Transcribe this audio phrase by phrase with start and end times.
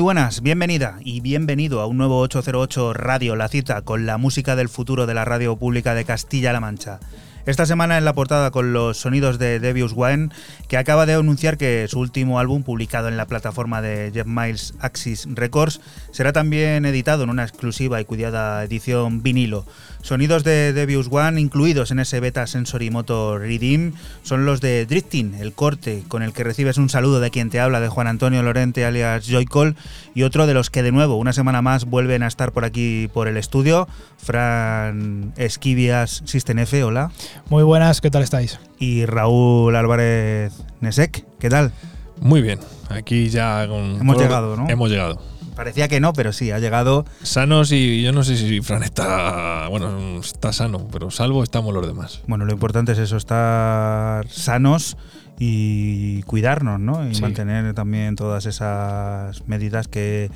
[0.00, 4.68] Buenas, bienvenida y bienvenido a un nuevo 808 Radio, la cita con la música del
[4.68, 7.00] futuro de la radio pública de Castilla-La Mancha.
[7.44, 10.30] Esta semana en la portada con los sonidos de Devious Wine,
[10.70, 14.74] que acaba de anunciar que su último álbum, publicado en la plataforma de Jeff Miles
[14.78, 15.80] Axis Records,
[16.12, 19.66] será también editado en una exclusiva y cuidada edición vinilo.
[20.02, 25.34] Sonidos de Devious One incluidos en ese beta Sensory Motor Redeem son los de Drifting,
[25.40, 28.40] el corte con el que recibes un saludo de quien te habla, de Juan Antonio
[28.40, 29.74] Lorente alias Joycol,
[30.14, 33.10] y otro de los que de nuevo, una semana más, vuelven a estar por aquí
[33.12, 33.88] por el estudio.
[34.18, 37.10] Fran Esquivias, System F, hola.
[37.48, 38.60] Muy buenas, ¿qué tal estáis?
[38.80, 41.70] Y Raúl Álvarez Nesek, ¿qué tal?
[42.20, 44.00] Muy bien, aquí ya con...
[44.00, 44.68] Hemos llegado, ¿no?
[44.68, 45.20] Hemos llegado.
[45.54, 47.04] Parecía que no, pero sí, ha llegado.
[47.22, 49.68] Sanos y yo no sé si Fran está.
[49.68, 52.22] Bueno, está sano, pero salvo estamos los demás.
[52.26, 54.96] Bueno, lo importante es eso, estar sanos
[55.38, 57.06] y cuidarnos, ¿no?
[57.06, 57.20] Y Sí.
[57.20, 60.30] mantener también todas esas medidas que.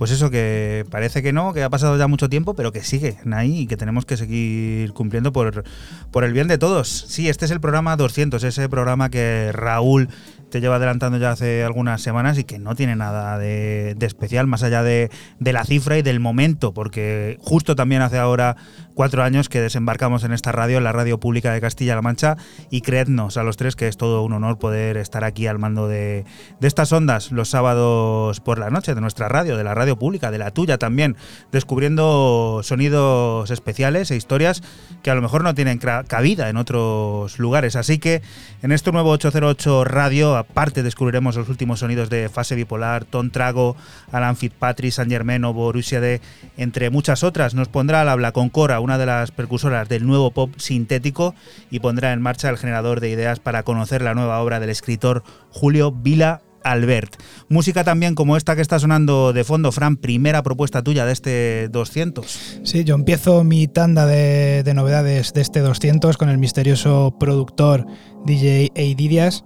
[0.00, 3.34] Pues eso, que parece que no, que ha pasado ya mucho tiempo, pero que siguen
[3.34, 5.62] ahí y que tenemos que seguir cumpliendo por,
[6.10, 6.88] por el bien de todos.
[6.88, 10.08] Sí, este es el programa 200, ese programa que Raúl
[10.50, 14.62] te lleva adelantando ya hace algunas semanas y que no tiene nada de, especial más
[14.62, 18.56] allá de, la cifra y del momento, porque justo también hace ahora
[18.94, 22.36] cuatro años que desembarcamos en esta radio, en la radio pública de Castilla-La Mancha,
[22.70, 25.88] y creednos a los tres que es todo un honor poder estar aquí al mando
[25.88, 26.24] de
[26.60, 30.38] estas ondas los sábados por la noche, de nuestra radio, de la radio pública, de
[30.38, 31.16] la tuya también,
[31.52, 34.62] descubriendo sonidos especiales e historias
[35.02, 37.76] que a lo mejor no tienen cabida en otros lugares.
[37.76, 38.22] Así que
[38.62, 43.76] en este nuevo 808 Radio, aparte descubriremos los últimos sonidos de Fase Bipolar, Ton Trago,
[44.12, 46.20] Alan Fitzpatrick, San Germain Borussia de,
[46.56, 47.54] entre muchas otras.
[47.54, 51.34] Nos pondrá al habla con Cora, una de las precursoras del nuevo pop sintético,
[51.70, 55.22] y pondrá en marcha el generador de ideas para conocer la nueva obra del escritor
[55.50, 57.16] Julio Vila Albert.
[57.48, 61.68] Música también como esta que está sonando de fondo, Fran, primera propuesta tuya de este
[61.68, 62.60] 200.
[62.64, 67.86] Sí, yo empiezo mi tanda de, de novedades de este 200 con el misterioso productor
[68.24, 69.44] DJ Eididias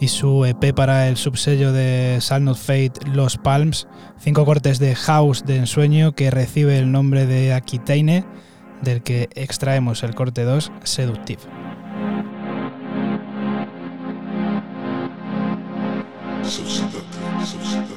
[0.00, 3.88] y su EP para el subsello de Shall Not Fade Los Palms,
[4.18, 8.24] cinco cortes de house de ensueño que recibe el nombre de Aquitaine,
[8.82, 11.57] del que extraemos el corte 2, Seductive.
[16.48, 17.87] Seductive.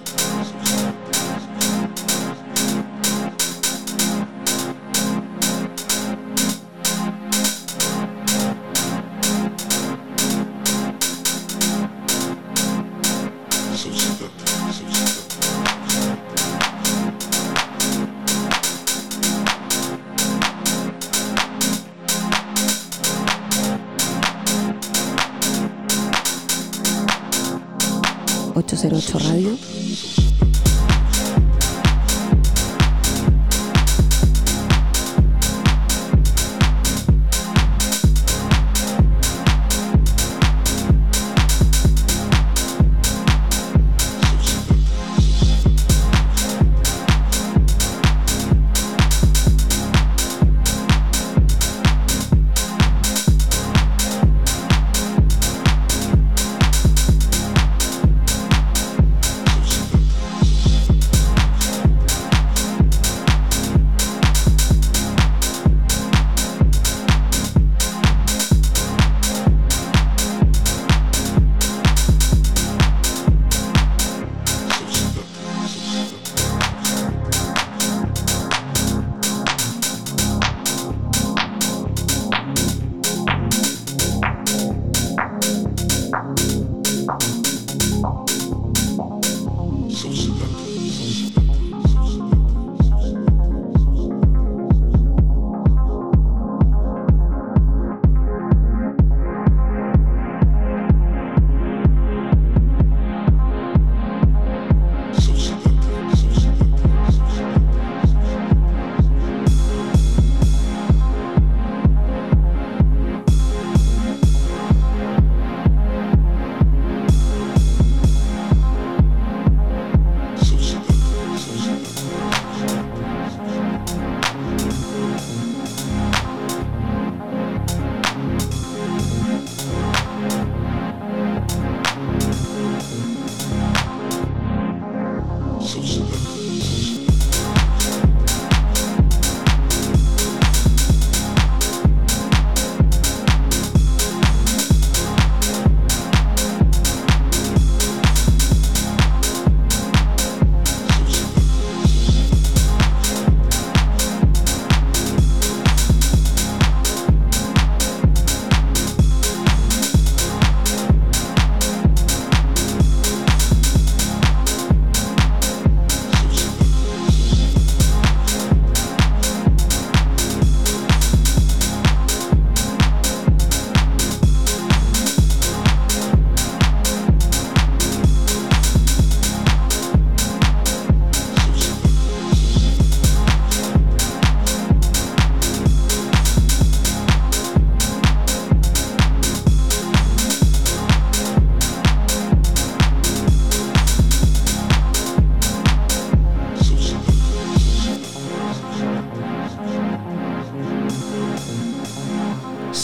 [28.71, 29.57] 808 Radio.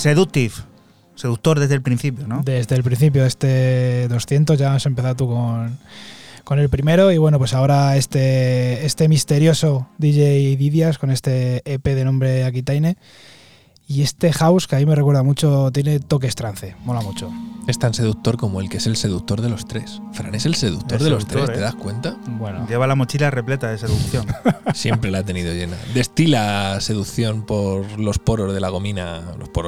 [0.07, 0.53] Seductive.
[1.15, 2.41] Seductor desde el principio, ¿no?
[2.41, 5.77] Desde el principio de este 200 ya has empezado tú con,
[6.45, 11.83] con el primero y bueno, pues ahora este, este misterioso DJ Didias con este EP
[11.83, 12.95] de nombre Akitaine
[13.85, 17.31] y este house que a mí me recuerda mucho, tiene toques trance, mola mucho.
[17.67, 20.01] Es tan seductor como el que es el seductor de los tres.
[20.13, 21.59] Fran es el seductor El de los tres, ¿te ¿eh?
[21.59, 22.17] das cuenta?
[22.27, 24.25] Bueno, Lleva la mochila repleta de seducción.
[24.73, 25.75] Siempre la ha tenido llena.
[25.93, 29.21] Destila seducción por los poros de la gomina.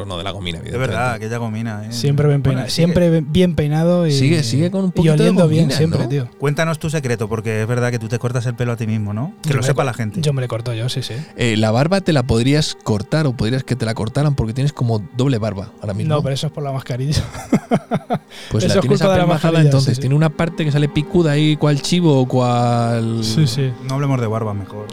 [0.05, 1.83] No de la gomina, de verdad, aquella gomina.
[1.85, 1.91] ¿eh?
[1.91, 5.47] siempre bien peinado, siempre bien peinado y Sigue- sigue con un y poquito de oliendo
[5.47, 6.09] bien gomina, siempre, ¿no?
[6.09, 6.27] tío.
[6.37, 9.13] Cuéntanos tu secreto, porque es verdad que tú te cortas el pelo a ti mismo,
[9.13, 9.33] ¿no?
[9.41, 10.21] Que Yo lo sepa la gente.
[10.21, 11.15] Yo me le corto yo, sí, sí.
[11.37, 14.73] Eh, la barba te la podrías cortar o podrías que te la cortaran porque tienes
[14.73, 16.13] como doble barba ahora mismo.
[16.15, 17.23] No, pero eso es por la mascarilla.
[18.51, 19.89] pues eso la es tienes de apelmazada, entonces.
[19.91, 20.01] sí, sí.
[20.01, 23.23] Tiene una parte que sale picuda ahí, cual chivo o cual.
[23.23, 23.71] sí, sí.
[23.87, 24.87] No hablemos de barba mejor.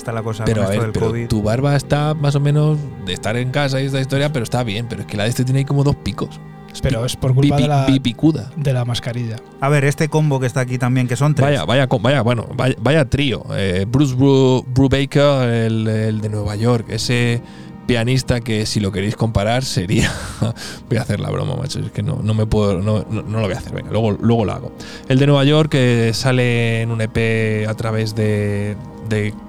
[0.00, 1.28] Está la cosa Pero con a esto ver, del pero COVID.
[1.28, 4.62] tu barba está más o menos de estar en casa y esta historia, pero está
[4.64, 4.86] bien.
[4.88, 6.40] Pero es que la de este tiene ahí como dos picos.
[6.82, 8.50] Pero es por culpa Bipi- de la, bipicuda.
[8.56, 9.36] de la mascarilla.
[9.60, 11.44] A ver, este combo que está aquí también, que son tres.
[11.48, 13.44] Vaya, vaya, vaya, bueno, vaya, vaya trío.
[13.54, 17.42] Eh, Bruce Bru- Brubaker, el, el de Nueva York, ese
[17.86, 20.10] pianista que si lo queréis comparar sería.
[20.88, 21.80] voy a hacer la broma, macho.
[21.80, 22.80] Es que no, no me puedo.
[22.80, 23.74] No, no- no lo voy a hacer.
[23.74, 24.72] Venga, luego, luego lo hago.
[25.08, 28.76] El de Nueva York que sale en un EP a través de.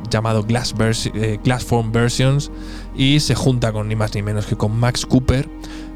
[0.09, 0.73] Llamado Glass,
[1.13, 2.51] eh, Glassform Versions
[2.95, 5.49] y se junta con ni más ni menos que con Max Cooper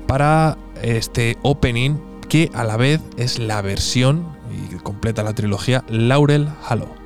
[0.08, 1.98] para este opening
[2.30, 4.26] que a la vez es la versión
[4.72, 7.05] y completa la trilogía Laurel Halo.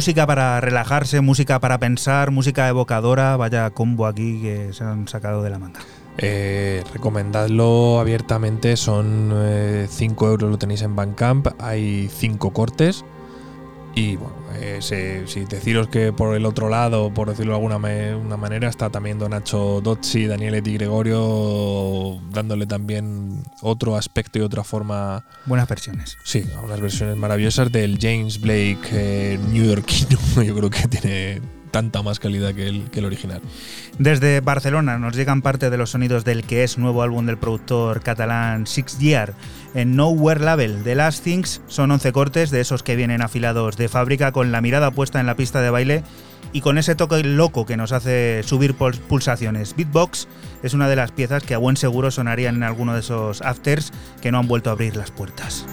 [0.00, 3.36] Música para relajarse, música para pensar, música evocadora.
[3.36, 5.80] Vaya combo aquí que se han sacado de la manga.
[6.16, 9.30] Eh, recomendadlo abiertamente, son
[9.86, 13.04] 5 euros, lo tenéis en Bandcamp, hay 5 cortes.
[13.94, 14.78] Y bueno, eh,
[15.26, 19.18] si deciros que por el otro lado, por decirlo de alguna una manera, está también
[19.18, 26.16] Don Nacho Dozzi, Daniel Eti Gregorio, dándole también otro aspecto y otra forma Buenas versiones.
[26.24, 30.18] Sí, unas versiones maravillosas del James Blake eh, New Yorkino.
[30.44, 31.40] Yo creo que tiene
[31.70, 33.40] tanta más calidad que el, que el original.
[33.98, 38.02] Desde Barcelona nos llegan parte de los sonidos del que es nuevo álbum del productor
[38.02, 39.34] catalán Six Year.
[39.74, 43.88] En Nowhere Label, The Last Things, son 11 cortes de esos que vienen afilados de
[43.88, 46.02] fábrica con la mirada puesta en la pista de baile
[46.52, 49.74] y con ese toque loco que nos hace subir pul- pulsaciones.
[49.76, 50.28] Beatbox
[50.62, 53.92] es una de las piezas que a buen seguro sonarían en alguno de esos afters
[54.20, 55.66] que no han vuelto a abrir las puertas.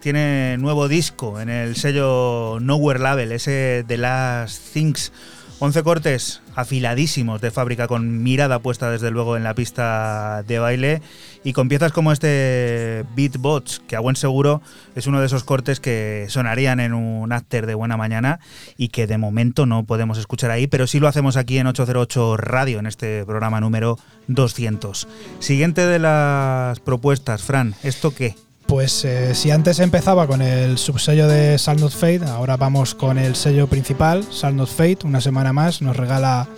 [0.00, 5.12] Tiene nuevo disco en el sello Nowhere Label, ese de Last Things.
[5.60, 11.02] 11 cortes afiladísimos de fábrica con mirada puesta desde luego en la pista de baile
[11.44, 14.60] y con piezas como este Beatbots, que a buen seguro
[14.96, 18.40] es uno de esos cortes que sonarían en un after de buena mañana
[18.76, 22.38] y que de momento no podemos escuchar ahí, pero sí lo hacemos aquí en 808
[22.38, 25.06] Radio, en este programa número 200.
[25.38, 28.34] Siguiente de las propuestas, Fran, ¿esto qué?
[28.66, 33.18] Pues eh, si antes empezaba con el subsello de Sal Not Fate, ahora vamos con
[33.18, 36.48] el sello principal, Sal Not Fate, una semana más, nos regala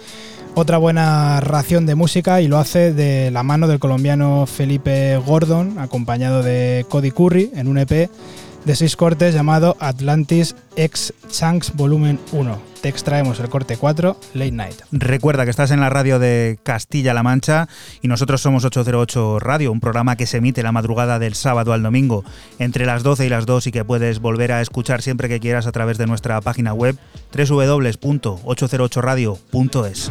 [0.55, 5.79] otra buena ración de música y lo hace de la mano del colombiano Felipe Gordon,
[5.79, 8.09] acompañado de Cody Curry, en un EP
[8.67, 12.61] de seis cortes llamado Atlantis X Chunks Volumen 1.
[12.83, 14.81] Te extraemos el corte 4, Late Night.
[14.91, 17.69] Recuerda que estás en la radio de Castilla-La Mancha
[18.03, 21.85] y nosotros somos 808 Radio, un programa que se emite la madrugada del sábado al
[21.85, 22.25] domingo
[22.59, 25.69] entre las 12 y las 2 y que puedes volver a escuchar siempre que quieras
[25.69, 26.99] a través de nuestra página web
[27.33, 30.11] www.808radio.es.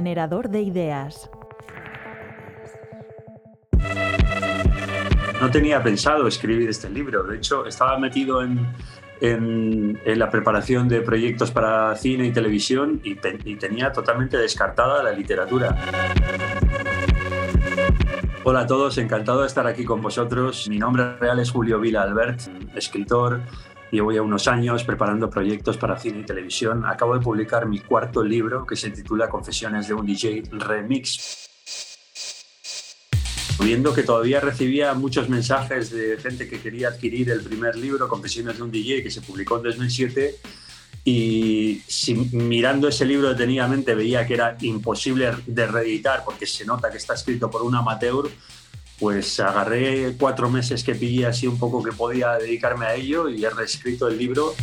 [0.00, 1.28] Generador de ideas.
[5.42, 11.50] No tenía pensado escribir este libro, de hecho estaba metido en, la preparación de proyectos
[11.50, 15.76] para cine y televisión y, y tenía totalmente descartada la literatura.
[18.42, 20.66] Hola a todos, encantado de estar aquí con vosotros.
[20.70, 22.40] Mi nombre real es Julio Vila Albert,
[22.74, 23.42] escritor.
[23.90, 26.84] Llevo ya unos años preparando proyectos para cine y televisión.
[26.86, 31.48] Acabo de publicar mi cuarto libro que se titula Confesiones de un DJ Remix.
[33.58, 38.56] Viendo que todavía recibía muchos mensajes de gente que quería adquirir el primer libro, Confesiones
[38.56, 40.36] de un DJ, que se publicó en 2007,
[41.04, 46.90] y si mirando ese libro detenidamente veía que era imposible de reeditar porque se nota
[46.90, 48.30] que está escrito por un amateur,
[49.00, 53.42] pues agarré cuatro meses que pillé así un poco que podía dedicarme a ello y
[53.42, 54.54] he reescrito el libro.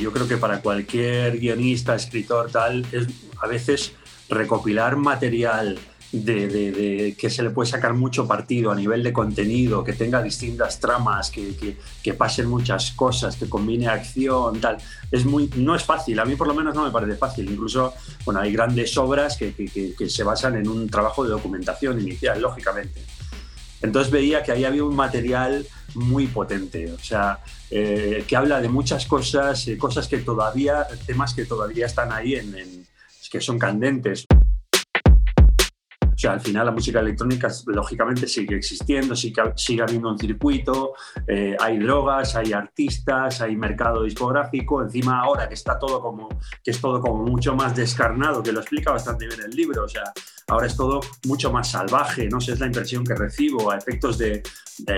[0.00, 3.06] Yo creo que para cualquier guionista, escritor, tal, es
[3.40, 3.92] a veces
[4.28, 5.78] recopilar material
[6.12, 10.80] de, que se le puede sacar mucho partido a nivel de contenido, que tenga distintas
[10.80, 14.78] tramas, que, que- que pasen muchas cosas, que combine acción, tal.
[15.10, 17.50] Es muy, no es fácil, a mí por lo menos no me parece fácil.
[17.50, 17.92] Incluso
[18.24, 23.02] bueno, hay grandes obras que, que- se basan en un trabajo de documentación inicial, lógicamente.
[23.82, 27.38] Entonces veía que ahí había un material muy potente, o sea,
[27.70, 32.34] eh, que habla de muchas cosas, eh, cosas que todavía, temas que todavía están ahí,
[32.34, 32.86] en-
[33.30, 34.24] que son candentes.
[36.18, 40.94] O sea, al final la música electrónica lógicamente sigue existiendo, sigue, sigue habiendo un circuito,
[41.28, 44.82] eh, hay drogas, hay artistas, hay mercado discográfico.
[44.82, 46.28] Encima ahora que está todo como
[46.64, 49.84] que es todo como mucho más descarnado, que lo explica bastante bien el libro.
[49.84, 50.12] O sea,
[50.48, 52.28] ahora es todo mucho más salvaje.
[52.28, 54.42] No sé, es la impresión que recibo a efectos de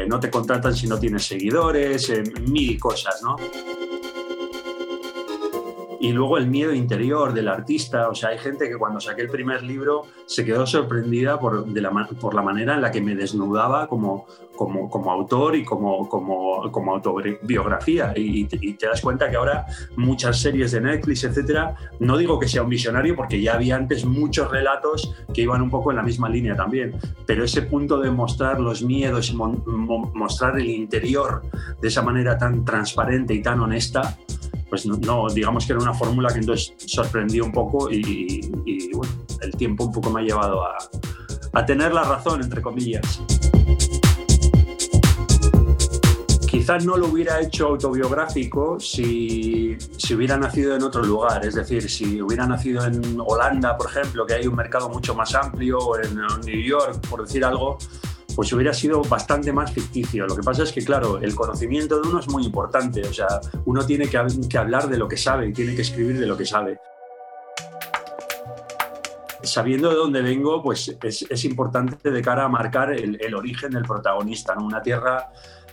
[0.08, 3.36] no te contratan si no tienes seguidores, eh, mil cosas, ¿no?
[6.02, 8.08] Y luego el miedo interior del artista.
[8.08, 11.80] O sea, hay gente que cuando saqué el primer libro se quedó sorprendida por, de
[11.82, 14.24] la, por la manera en la que me desnudaba como,
[14.56, 18.14] como, como autor y como, como, como autobiografía.
[18.16, 22.62] Y, te- das cuenta que ahora muchas series de Netflix, etcétera, no digo que sea
[22.62, 26.30] un visionario porque ya había antes muchos relatos que iban un poco en la misma
[26.30, 26.94] línea también.
[27.26, 31.42] Pero ese punto de mostrar los miedos y mostrar el interior
[31.80, 34.16] de esa manera tan transparente y tan honesta,
[34.70, 39.12] pues no, digamos que era una fórmula que entonces sorprendió un poco y, y, bueno,
[39.42, 40.78] el tiempo un poco me ha llevado a,
[41.52, 43.20] a tener la razón, entre comillas.
[46.48, 51.88] Quizás no lo hubiera hecho autobiográfico si, si hubiera nacido en otro lugar, es decir,
[51.88, 55.96] si hubiera nacido en Holanda, por ejemplo, que hay un mercado mucho más amplio, o
[55.98, 57.78] en New York, por decir algo,
[58.34, 60.26] pues hubiera sido bastante más ficticio.
[60.26, 63.02] Lo que pasa es que, claro, el conocimiento de uno es muy importante.
[63.02, 65.82] O sea, uno tiene que, hab- que hablar de lo que sabe y tiene que
[65.82, 66.78] escribir de lo que sabe.
[69.42, 73.70] Sabiendo de dónde vengo, pues es, es importante de cara a marcar el, el origen
[73.70, 74.66] del protagonista, ¿no?
[74.66, 75.30] Una tierra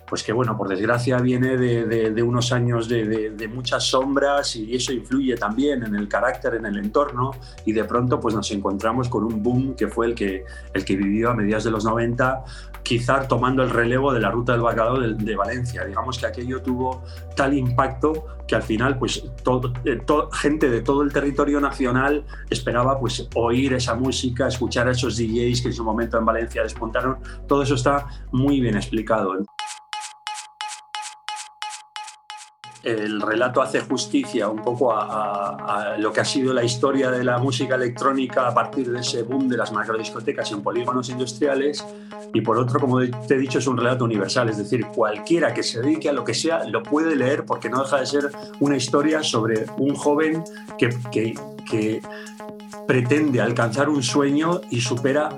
[0.10, 4.56] pues que bueno, por desgracia viene de, de- de unos años de, de- muchas sombras
[4.56, 7.32] y eso influye también en el carácter, en el entorno
[7.66, 10.44] y de pronto pues nos encontramos con un boom que fue el que,
[10.74, 12.44] el que vivió a mediados de los 90,
[12.84, 15.84] quizá tomando el relevo de la ruta del bacalao de, Valencia.
[15.86, 17.04] Digamos que aquello tuvo
[17.36, 20.00] tal impacto que al final pues todo, eh,
[20.34, 25.62] gente de todo el territorio nacional esperaba pues oír esa música, escuchar a esos DJs
[25.62, 27.18] que en su momento en Valencia despuntaron.
[27.48, 29.34] Todo eso está muy bien explicado.
[32.88, 37.38] El relato hace justicia un poco a, lo que ha sido la historia de la
[37.38, 41.86] música electrónica a partir de ese boom de las macrodiscotecas en polígonos industriales.
[42.34, 45.64] Y por otro, como te he dicho, es un relato universal, es decir, cualquiera que
[45.64, 48.78] se dedique a lo que sea lo puede leer porque no deja de ser una
[48.78, 50.44] historia sobre un joven
[50.78, 51.36] que-
[51.70, 52.02] que
[52.88, 55.30] pretende alcanzar un sueño y supera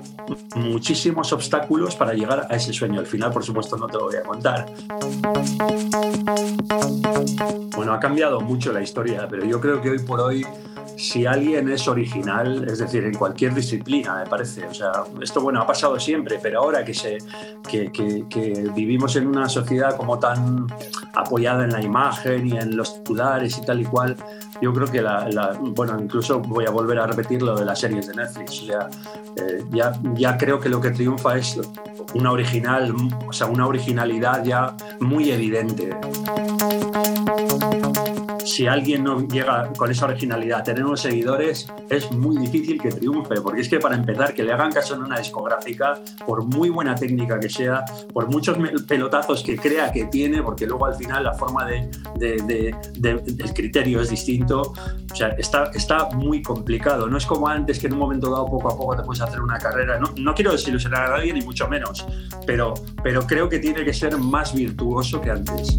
[0.54, 3.00] muchísimos obstáculos para llegar a ese sueño.
[3.00, 4.66] Al final, por supuesto, no te lo voy a contar.
[7.74, 10.46] Bueno, ha cambiado mucho la historia, pero yo creo que hoy por hoy,
[10.96, 15.60] si alguien es original, es decir, en cualquier disciplina, me parece, o sea, esto bueno,
[15.60, 17.18] ha pasado siempre, pero ahora que, se,
[17.68, 20.66] que, vivimos en una sociedad como tan
[21.14, 24.16] apoyada en la imagen y en los titulares y tal y cual,
[24.60, 28.06] yo creo que la, bueno, incluso voy a volver a repetir lo de las series
[28.06, 28.88] de Netflix, o sea,
[29.36, 31.58] eh, ya, ya creo que lo que triunfa es
[32.14, 32.94] una original,
[33.26, 35.96] o sea, una originalidad ya muy evidente
[38.50, 43.60] si alguien no llega con esa originalidad unos seguidores, es muy difícil que triunfe, porque
[43.60, 47.38] es que para empezar, que le hagan caso en una discográfica, por muy buena técnica
[47.38, 51.64] que sea, por muchos pelotazos que crea que tiene, porque luego al final la forma
[51.66, 54.72] de, de- de- de- del criterio es distinto,
[55.12, 57.08] O sea, está, está muy complicado.
[57.08, 59.40] No es como antes que en un momento dado poco a poco te puedes hacer
[59.40, 59.98] una carrera.
[59.98, 62.06] No, no quiero desilusionar a nadie ni mucho menos,
[62.46, 65.78] pero, pero creo que tiene que ser más virtuoso que antes.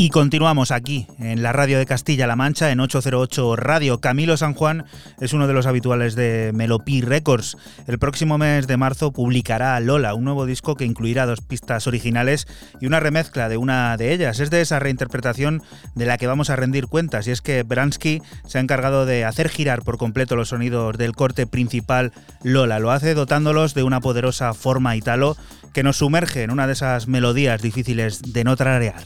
[0.00, 4.00] Y continuamos aquí, en la radio de Castilla-La Mancha, en 808 Radio.
[4.00, 4.84] Camilo San Juan
[5.20, 7.56] es uno de los habituales de Melopí Records.
[7.88, 12.46] El próximo mes de marzo publicará Lola, un nuevo disco que incluirá dos pistas originales
[12.80, 14.38] y una remezcla de una de ellas.
[14.38, 15.64] Es de esa reinterpretación
[15.96, 19.24] de la que vamos a rendir cuentas, y es que Bransky se ha encargado de
[19.24, 22.12] hacer girar por completo los sonidos del corte principal
[22.44, 22.78] Lola.
[22.78, 25.36] Lo hace dotándolos de una poderosa forma italo
[25.72, 29.02] que nos sumerge en una de esas melodías difíciles de no trarear.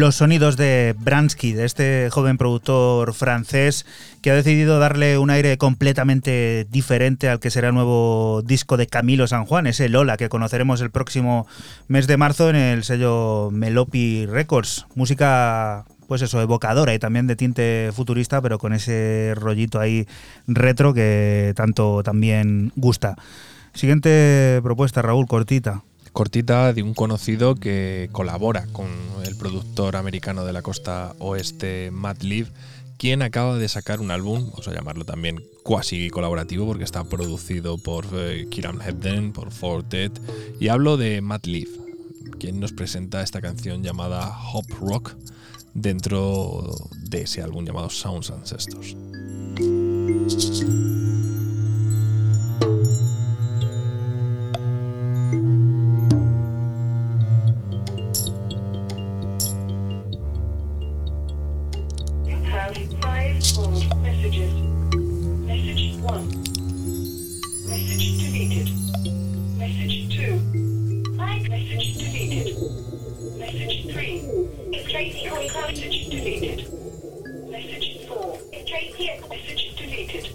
[0.00, 3.84] Los sonidos de Bransky, de este joven productor francés
[4.22, 8.86] que ha decidido darle un aire completamente diferente al que será el nuevo disco de
[8.86, 11.46] Camilo San Juan, ese Lola que conoceremos el próximo
[11.86, 14.86] mes de marzo en el sello Melopi Records.
[14.94, 20.06] Música pues eso, evocadora y también de tinte futurista, pero con ese rollito ahí
[20.48, 23.16] retro que tanto también gusta.
[23.74, 25.82] Siguiente propuesta, Raúl, cortita.
[26.12, 28.88] Cortita de un conocido que colabora con
[29.24, 32.48] el productor americano de la costa oeste, Matt Leaf,
[32.98, 37.78] quien acaba de sacar un álbum, vamos a llamarlo también cuasi colaborativo porque está producido
[37.78, 40.12] por eh, Kiram Hebden, por Fortet,
[40.60, 41.70] y hablo de Matt Leaf,
[42.38, 45.14] quien nos presenta esta canción llamada Hop Rock
[45.74, 46.74] dentro
[47.08, 48.96] de ese álbum llamado Sounds Ancestors.
[75.00, 76.58] JP message deleted.
[77.50, 78.38] Message 4.
[79.30, 80.28] Message deleted.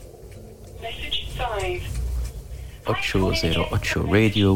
[0.81, 1.83] Message 5.
[2.87, 4.55] 808 Radio.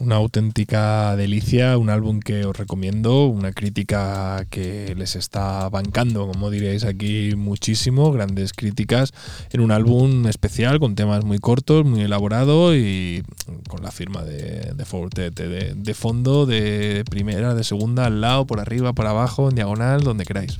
[0.00, 6.50] Una auténtica delicia, un álbum que os recomiendo, una crítica que les está bancando, como
[6.50, 9.12] diréis aquí, muchísimo, grandes críticas,
[9.50, 13.24] en un álbum especial con temas muy cortos, muy elaborado y
[13.68, 18.46] con la firma de, de Forte, de, de fondo, de primera, de segunda, al lado,
[18.46, 20.58] por arriba, por abajo, en diagonal, donde queráis.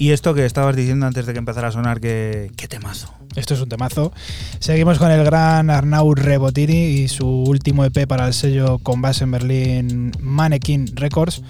[0.00, 3.12] Y esto que estabas diciendo antes de que empezara a sonar, que, qué temazo.
[3.36, 4.14] Esto es un temazo.
[4.58, 9.24] Seguimos con el gran Arnaud Rebotini y su último EP para el sello con base
[9.24, 11.42] en Berlín Mannequin Records.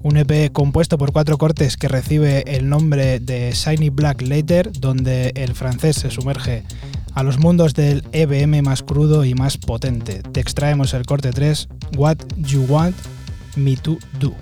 [0.00, 5.30] Un EP compuesto por cuatro cortes que recibe el nombre de Shiny Black Later, donde
[5.36, 6.64] el francés se sumerge
[7.14, 10.24] a los mundos del EBM más crudo y más potente.
[10.24, 12.96] Te extraemos el corte 3, What You Want
[13.54, 14.34] Me To Do.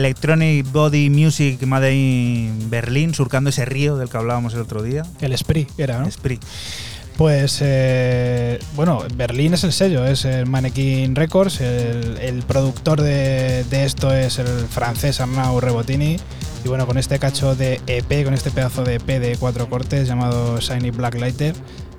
[0.00, 5.02] Electronic Body Music Made in Berlin, surcando ese río del que hablábamos el otro día.
[5.20, 6.10] El Spree era, ¿no?
[6.10, 6.40] Spree.
[7.18, 13.62] Pues eh, bueno, Berlín es el sello, es el Mannequin Records, el, el productor de,
[13.64, 16.16] de esto es el francés Arnau Rebotini.
[16.64, 20.08] Y bueno, con este cacho de EP, con este pedazo de EP de cuatro cortes
[20.08, 21.54] llamado Shiny Black Lighter,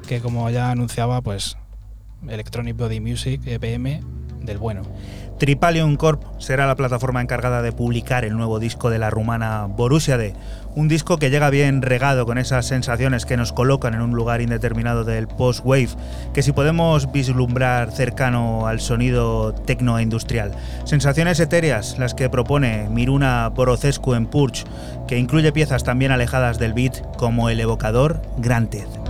[0.07, 1.55] que como ya anunciaba, pues
[2.27, 4.01] Electronic Body Music, EPM,
[4.41, 4.81] del bueno.
[5.41, 10.15] Tripalium Corp será la plataforma encargada de publicar el nuevo disco de la rumana Borussia
[10.75, 14.41] un disco que llega bien regado con esas sensaciones que nos colocan en un lugar
[14.41, 15.89] indeterminado del post-wave,
[16.35, 20.51] que si podemos vislumbrar cercano al sonido tecno-industrial.
[20.83, 24.65] Sensaciones etéreas las que propone Miruna Borocescu en Purge,
[25.07, 29.00] que incluye piezas también alejadas del beat como el evocador Granted.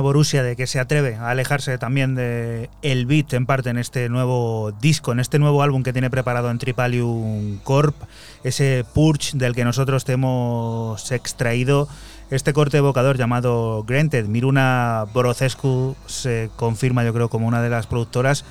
[0.00, 4.08] Borussia de que se atreve a alejarse también de el beat en parte en este
[4.08, 7.94] nuevo disco, en este nuevo álbum que tiene preparado en Tripalium Corp,
[8.42, 11.88] ese Purge del que nosotros hemos extraído
[12.30, 14.26] este corte evocador llamado Granted.
[14.26, 18.44] Miruna Borocescu se confirma yo creo como una de las productoras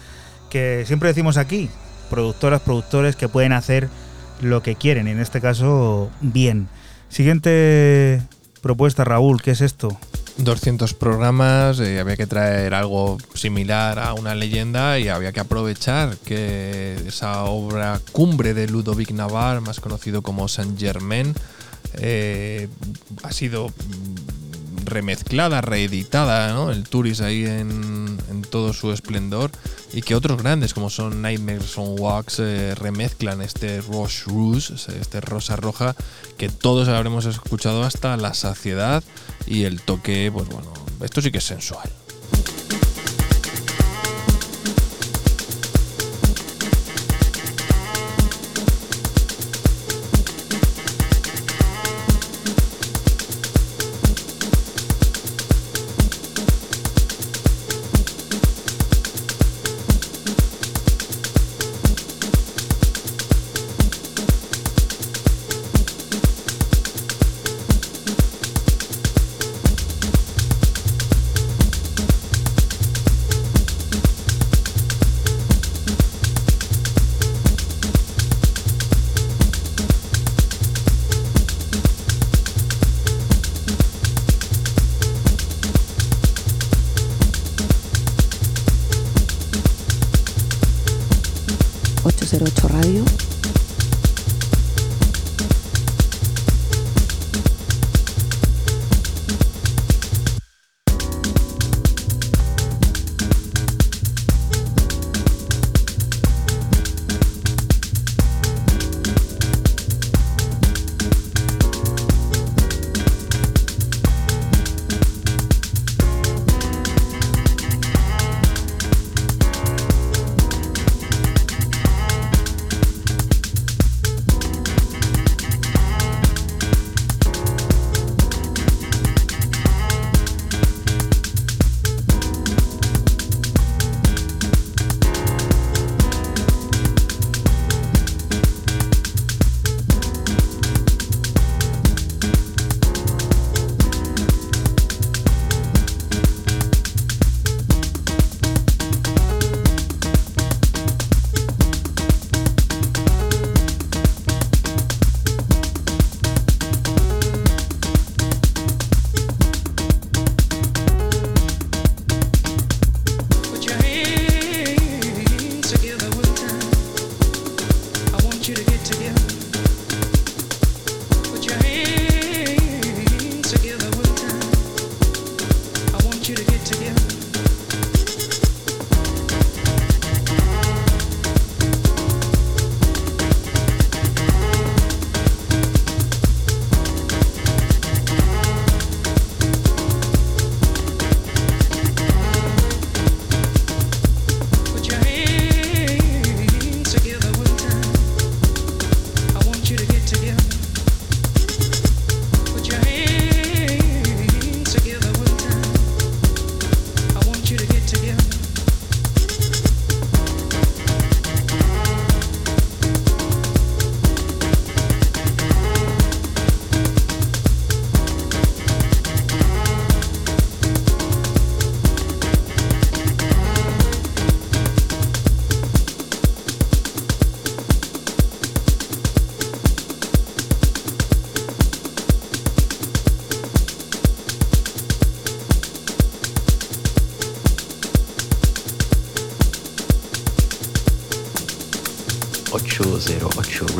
[0.49, 1.69] que siempre decimos aquí,
[2.09, 3.89] productoras, productores que pueden hacer
[4.41, 6.67] lo que quieren, y en este caso bien.
[7.09, 8.21] Siguiente
[8.61, 9.97] propuesta, Raúl, ¿qué es esto?
[10.37, 16.17] 200 programas, eh, había que traer algo similar a una leyenda y había que aprovechar
[16.17, 21.33] que esa obra cumbre de Ludovic Navarre, más conocido como Saint Germain,
[21.95, 22.67] eh,
[23.21, 24.42] ha sido mm,
[24.85, 26.71] remezclada, reeditada.
[26.71, 28.17] El Turis ahí en,
[28.49, 29.51] todo su esplendor
[29.93, 32.39] y que otros grandes como son Nightmares on Wax
[32.75, 35.95] remezclan este Roche Rouge, este rosa roja
[36.37, 39.03] que todos habremos escuchado hasta la saciedad
[39.47, 41.89] y el toque, pues bueno, esto sí que es sensual.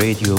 [0.04, 0.36] Radio.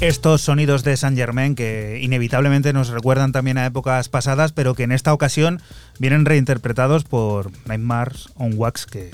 [0.00, 4.82] Estos sonidos de Saint Germain que inevitablemente nos recuerdan también a épocas pasadas, pero que
[4.82, 5.62] en esta ocasión
[6.00, 9.12] vienen reinterpretados por Nightmares on Wax, que,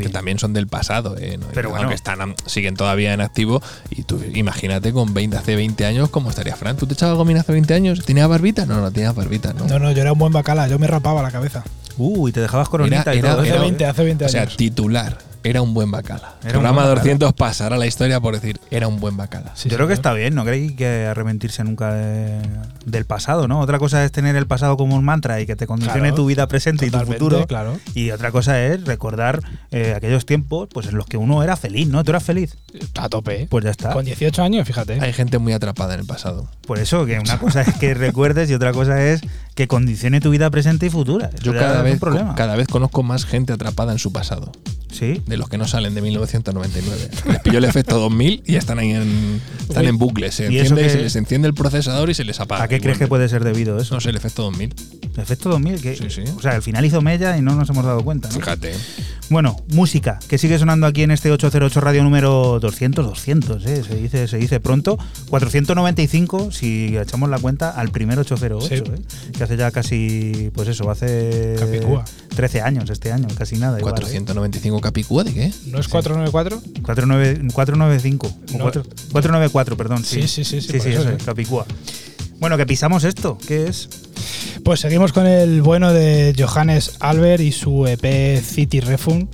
[0.00, 1.36] que también son del pasado, ¿eh?
[1.38, 1.82] No- Pero bueno.
[1.84, 3.62] aunque están, siguen todavía en activo.
[3.90, 6.76] Y tú imagínate con 20, hace 20 años, ¿cómo estaría Fran?
[6.76, 8.04] ¿Tú te echabas gomina hace 20 años?
[8.04, 8.66] ¿Tenía barbita?
[8.66, 9.66] No, no tenía barbita, ¿no?
[9.66, 11.62] No, no, yo era un buen bacala, yo me rapaba la cabeza.
[11.96, 13.60] Uh, y te dejabas coronita Era- y era- todo Hace eso.
[13.60, 14.56] 20, hace 20 o sea, años.
[14.56, 16.36] titular era un buen bacala.
[16.42, 17.00] Era programa buen bacala.
[17.02, 19.52] 200 pasará a la historia por decir, era un buen bacala.
[19.54, 22.40] Sí, Yo creo que está bien, no creéis que arrepentirse nunca de-
[22.86, 23.60] del pasado, ¿no?
[23.60, 26.26] Otra cosa es tener el pasado como un mantra y que te condicione Claro, tu
[26.26, 27.46] vida presente y tu futuro.
[27.46, 27.78] Claro.
[27.94, 29.40] Y otra cosa es recordar
[29.76, 32.04] eh, aquellos tiempos pues en los que uno era feliz, ¿no?
[32.04, 32.56] ¿Tú eras feliz?
[32.94, 33.42] A tope.
[33.42, 33.46] ¿eh?
[33.50, 33.92] Pues ya está.
[33.92, 35.00] Con 18 años, fíjate.
[35.00, 36.48] Hay gente muy atrapada en el pasado.
[36.64, 39.20] Por eso, que una cosa es que recuerdes y otra cosa es
[39.56, 41.30] que condicione tu vida presente y futura.
[41.34, 42.36] Eso Yo cada vez, problema.
[42.36, 44.52] cada vez conozco más gente atrapada en su pasado.
[44.92, 45.20] Sí.
[45.26, 47.10] De los que no salen de 1999.
[47.26, 49.88] Les pilló el efecto 2000 y están ahí en, están Uy.
[49.88, 50.30] en bucle.
[50.30, 52.64] Se ¿Y se les enciende el procesador y se les apaga.
[52.64, 53.94] ¿A qué crees que puede ser debido eso?
[53.94, 54.72] No sé, el efecto 2000.
[55.14, 55.80] ¿El efecto 2000?
[55.80, 56.22] que Sí, sí.
[56.36, 58.28] O sea, al final hizo mella y no nos hemos dado cuenta.
[58.28, 58.34] ¿no?
[58.34, 58.72] Fíjate.
[59.30, 63.82] Bueno, música, que sigue sonando aquí en este 808 radio número 200, 200, ¿eh?
[63.82, 64.98] se, dice, se dice pronto.
[65.30, 68.74] 495, si echamos la cuenta, al primer 808, Sí.
[68.74, 69.32] ¿eh?
[69.36, 72.04] que hace ya casi, pues eso, hace Capicúa.
[72.36, 73.78] 13 años este año, casi nada.
[73.78, 74.00] igual, ¿eh?
[74.02, 75.52] 495 Capicúa, ¿de qué?
[75.66, 76.60] ¿No es 494?
[76.82, 78.58] 49 495, o No.
[78.64, 80.04] cuatro- 494, perdón.
[80.04, 81.16] Sí, Sí, sí, sí, sí, sí, eso, eso sí.
[81.18, 81.66] es, Capicúa.
[82.44, 83.88] Bueno, que pisamos esto, ¿qué es?
[84.64, 89.28] Pues seguimos con el bueno de Johannes Albert y su EP City Refund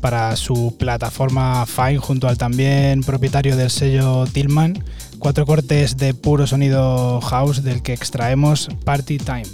[0.00, 4.82] para su plataforma Fine junto al también propietario del sello Tillman.
[5.20, 9.44] Cuatro cortes de puro sonido house del que extraemos Party Time.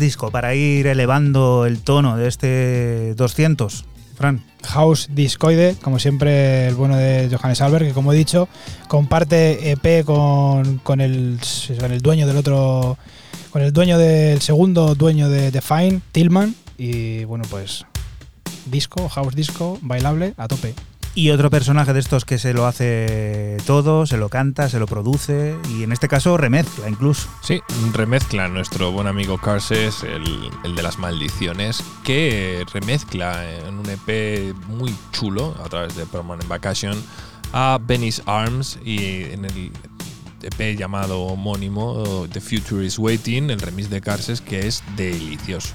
[0.00, 3.84] Disco para ir elevando el tono de este 200.
[4.16, 4.44] Fran.
[4.64, 8.48] House Discoide, como siempre el bueno de Johannes Albert, que como he dicho,
[8.88, 11.38] comparte EP con, con el,
[11.78, 12.98] con el dueño del otro,
[13.50, 17.86] con el dueño del segundo dueño de Define, Tillman, y bueno pues
[18.66, 20.74] disco, house disco, bailable, a tope.
[21.14, 24.86] Y otro personaje de estos que se lo hace todo, se lo canta, se lo
[24.86, 27.28] produce y en este caso remezcla incluso.
[27.42, 27.60] Sí,
[27.92, 34.54] remezcla nuestro buen amigo Carses, el, el de las maldiciones, que remezcla en un EP
[34.68, 36.96] muy chulo a través de Permanent Vacation
[37.52, 39.72] a Benny's Arms y en el
[40.42, 45.74] EP llamado homónimo The Future is Waiting, el remix de Carses, que es delicioso.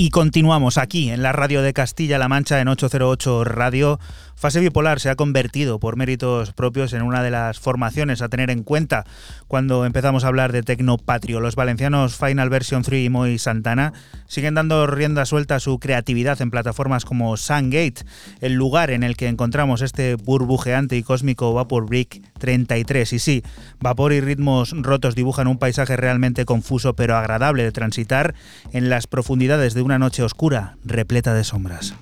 [0.00, 3.98] Y continuamos aquí en la radio de Castilla-La Mancha en 808 Radio.
[4.36, 8.48] Fase Bipolar se ha convertido por méritos propios en una de las formaciones a tener
[8.50, 9.04] en cuenta
[9.48, 11.40] cuando empezamos a hablar de Tecnopatrio.
[11.40, 13.92] Los valencianos Final Version 3 y Moy Santana
[14.28, 18.04] siguen dando rienda suelta a su creatividad en plataformas como Sungate,
[18.40, 23.12] el lugar en el que encontramos este burbujeante y cósmico Vapor Brick 33.
[23.12, 23.42] Y sí,
[23.80, 28.34] vapor y ritmos rotos dibujan un paisaje realmente confuso pero agradable de transitar
[28.72, 31.94] en las profundidades de una noche oscura repleta de sombras.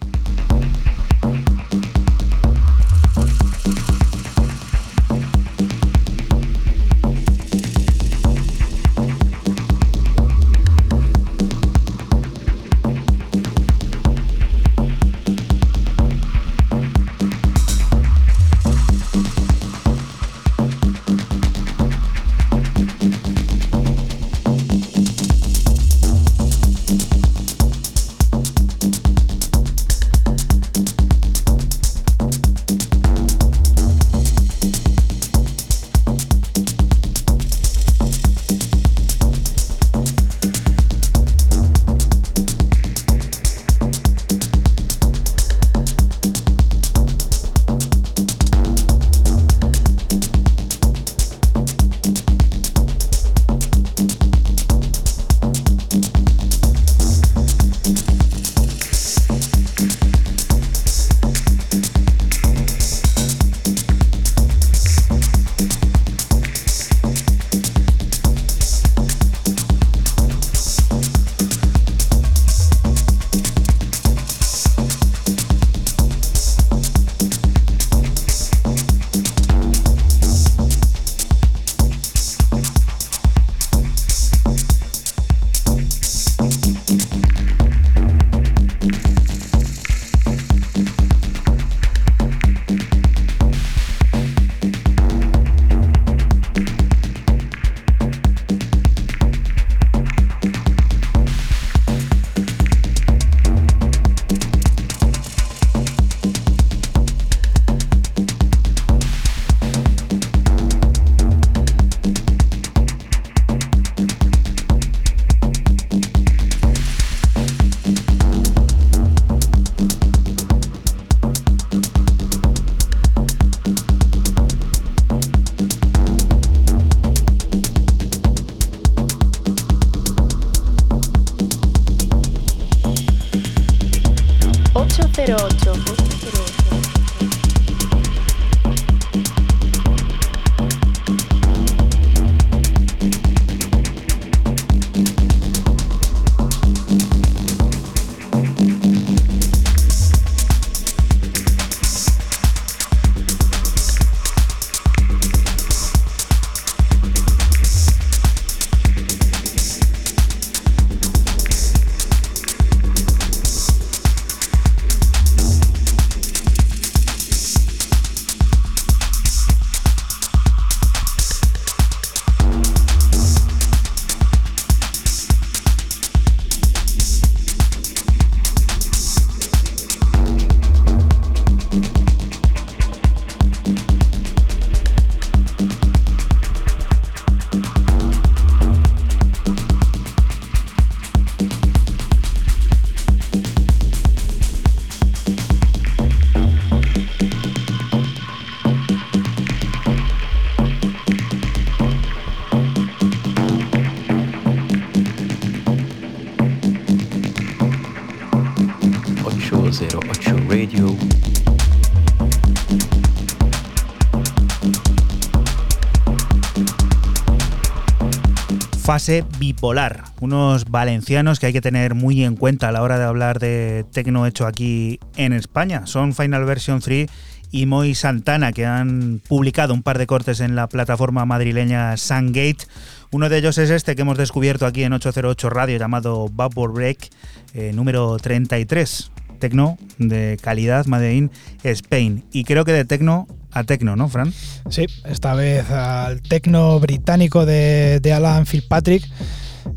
[219.38, 223.38] Bipolar, unos valencianos que hay que tener muy en cuenta a la hora de hablar
[223.38, 225.86] de tecno hecho aquí en España.
[225.86, 227.08] Son Final Version 3
[227.52, 232.66] y Moy Santana que han publicado un par de cortes en la plataforma madrileña Sungate.
[233.12, 237.08] Uno de ellos es este que hemos descubierto aquí en 808 Radio llamado Vapor Break,
[237.54, 239.12] eh, número 33.
[239.38, 241.30] Tecno de calidad Made in
[241.62, 242.24] Spain.
[242.32, 244.32] Y creo que de tecno a tecno, ¿no, Fran?
[244.70, 249.02] Sí, esta vez al tecno británico de, de Alan Fitzpatrick,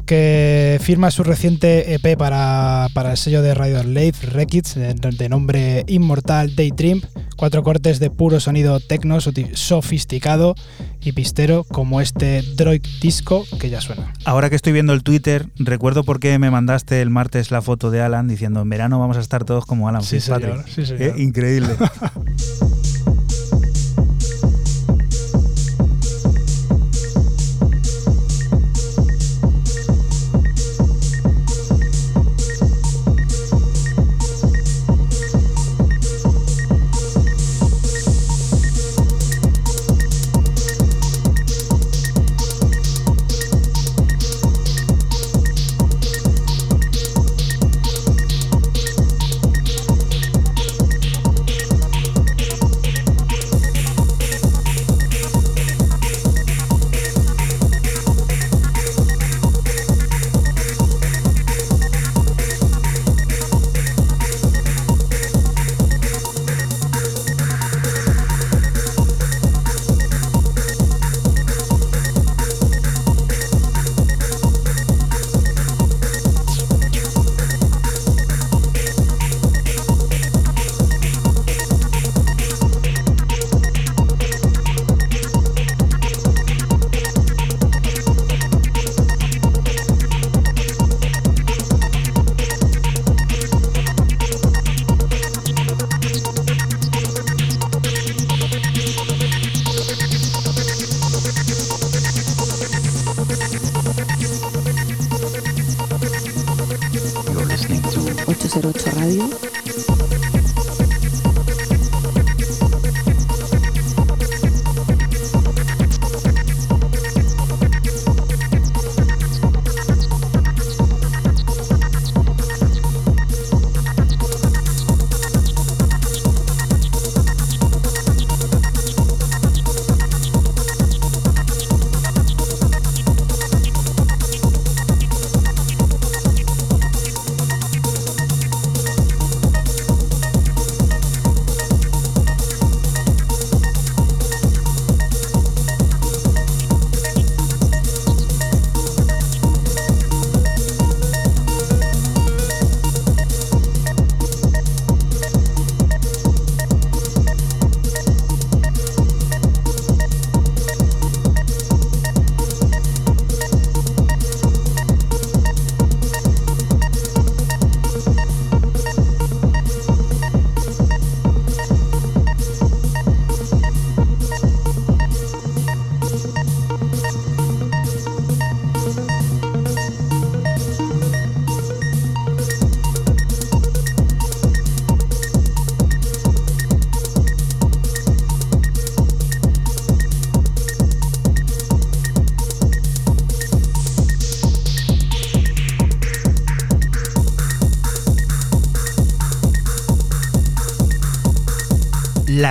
[0.06, 5.30] que firma su reciente EP para, para el sello de Radio Slave Records, de, de
[5.30, 7.02] nombre Inmortal Daydream.
[7.38, 9.20] Cuatro cortes de puro sonido tecno
[9.54, 10.56] sofisticado
[11.02, 14.14] y pistero, como este Droid Disco que ya suena.
[14.26, 17.92] Ahora que estoy viendo el Twitter, recuerdo por qué me mandaste el martes la foto
[17.92, 20.52] de Alan diciendo en verano vamos a estar todos como Alan Sí, Fitzpatrick.
[20.52, 21.02] señor, sí, señor.
[21.18, 21.70] Eh, increíble.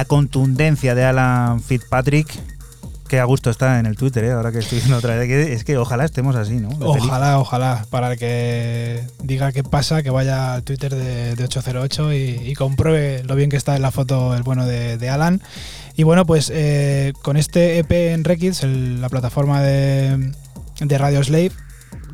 [0.09, 2.29] contundencia de Alan Fitzpatrick,
[3.09, 4.33] que a gusto está en el Twitter, ¿eh?
[4.33, 5.31] ahora que estoy viendo otra vez.
[5.31, 6.69] Es que ojalá estemos así, ¿no?
[6.80, 12.55] Ojalá, ojalá, para que diga qué pasa, que vaya al Twitter de, de 808 y,
[12.55, 15.41] compruebe lo bien que está en la foto el bueno de, Alan.
[15.97, 20.33] Y bueno, pues eh, con este EP en Rekids, la plataforma de,
[20.80, 21.53] de Radio Slave,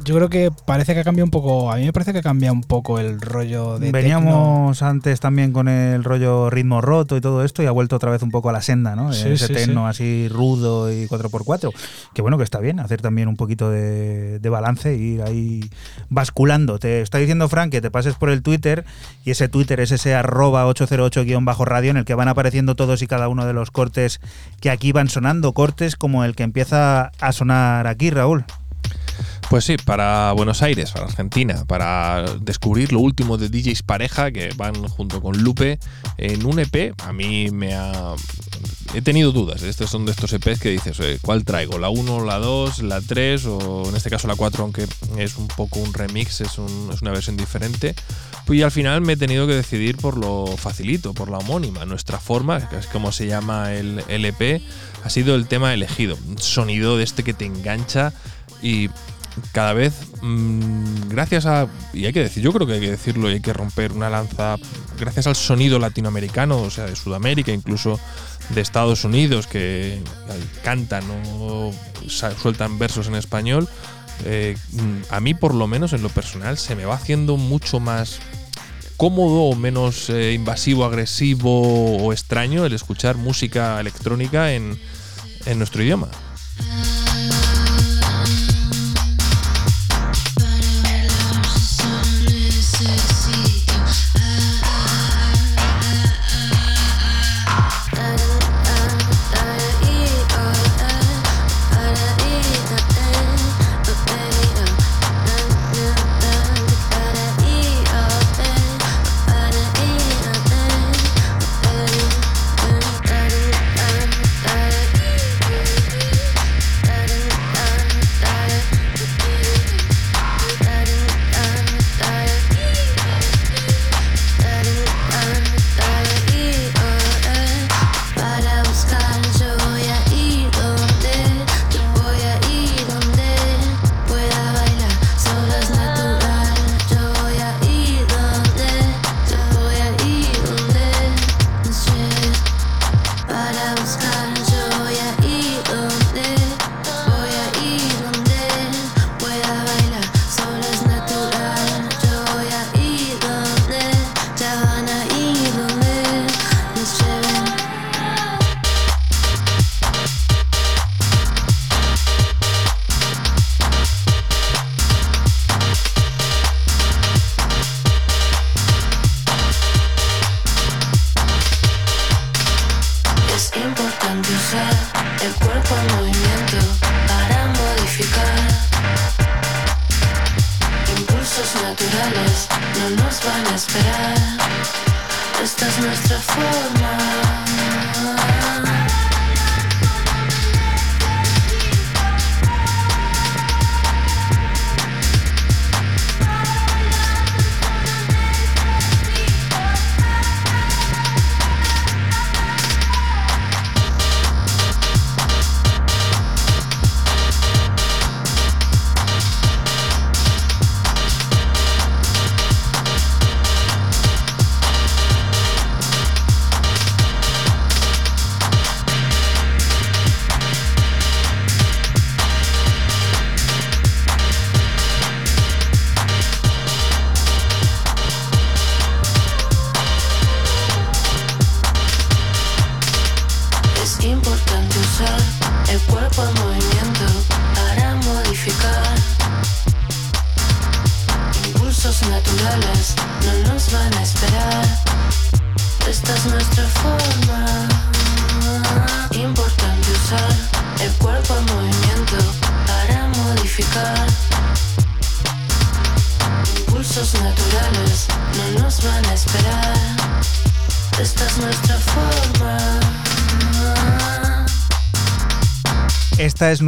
[0.05, 2.23] yo creo que parece que ha cambiado un poco, a mí me parece que ha
[2.23, 3.91] cambiado un poco el rollo de.
[3.91, 8.11] Veníamos antes también con el rollo ritmo roto y todo esto y ha vuelto otra
[8.11, 9.13] vez un poco a la senda, ¿no?
[9.13, 9.91] Sí, Ese sí, techno sí.
[9.91, 11.73] así rudo y 4x4.
[12.15, 15.71] Que bueno que está bien, hacer también un poquito de, de balance e ir ahí
[16.09, 16.79] basculando.
[16.79, 18.85] Te está diciendo Frank que te pases por el Twitter
[19.25, 23.29] y ese Twitter es ese arroba 808-radio en el que van apareciendo todos y cada
[23.29, 24.21] uno de los cortes
[24.61, 25.53] que aquí van sonando.
[25.53, 28.45] Cortes como el que empieza a sonar aquí, Raúl.
[29.51, 34.51] Pues sí, para Buenos Aires, para Argentina, para descubrir lo último de DJs Pareja que
[34.57, 35.79] van junto con Lupe
[36.19, 36.95] en un EP.
[37.05, 38.15] A mí me ha.
[38.95, 39.63] He tenido dudas.
[39.63, 41.79] Estos son de estos EPs que dices, ¿cuál traigo?
[41.79, 44.87] ¿La 1, la 2, la 3 o en este caso la 4, aunque
[45.19, 47.95] es un poco un remix, es, un- es una versión diferente?
[48.47, 51.85] Pues y al final me he tenido que decidir por lo facilito, por la homónima.
[51.87, 54.63] Nuestra forma, que es como se llama el, el EP,
[55.03, 56.17] ha sido el tema elegido.
[56.29, 58.13] Un sonido de este que te engancha
[58.65, 58.89] y
[59.53, 63.31] cada vez, mm, gracias a, y hay que decir, yo creo que hay que decirlo
[63.31, 64.57] y hay que romper una lanza,
[64.99, 68.01] gracias al sonido latinoamericano, o sea, de Sudamérica, incluso
[68.51, 70.01] de Estados Unidos, que
[70.63, 71.05] cantan
[71.39, 71.73] o
[72.07, 73.69] sueltan versos en español,
[74.25, 77.81] eh, mm, a mí por lo menos en lo personal se me va haciendo mucho
[77.81, 78.21] más
[78.97, 84.79] cómodo o menos eh, invasivo, agresivo o extraño el escuchar música electrónica en,
[85.45, 86.09] en nuestro idioma.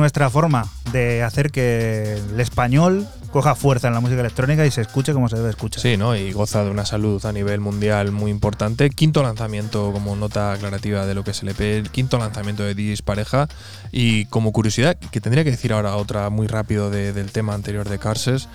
[0.06, 4.80] Nuestra forma de hacer que el español coja fuerza en la música electrónica y se
[4.82, 5.82] escuche como se debe escuchar.
[5.82, 6.14] Sí, ¿no?
[6.14, 8.88] Y goza de una salud a nivel mundial muy importante.
[8.90, 12.76] Quinto lanzamiento como nota aclarativa de lo que es el EP, el quinto lanzamiento de
[12.76, 13.48] DJs Pareja.
[13.90, 17.88] Y como curiosidad, que tendría que decir ahora otra muy rápido de- del tema anterior
[17.88, 18.48] de Carses.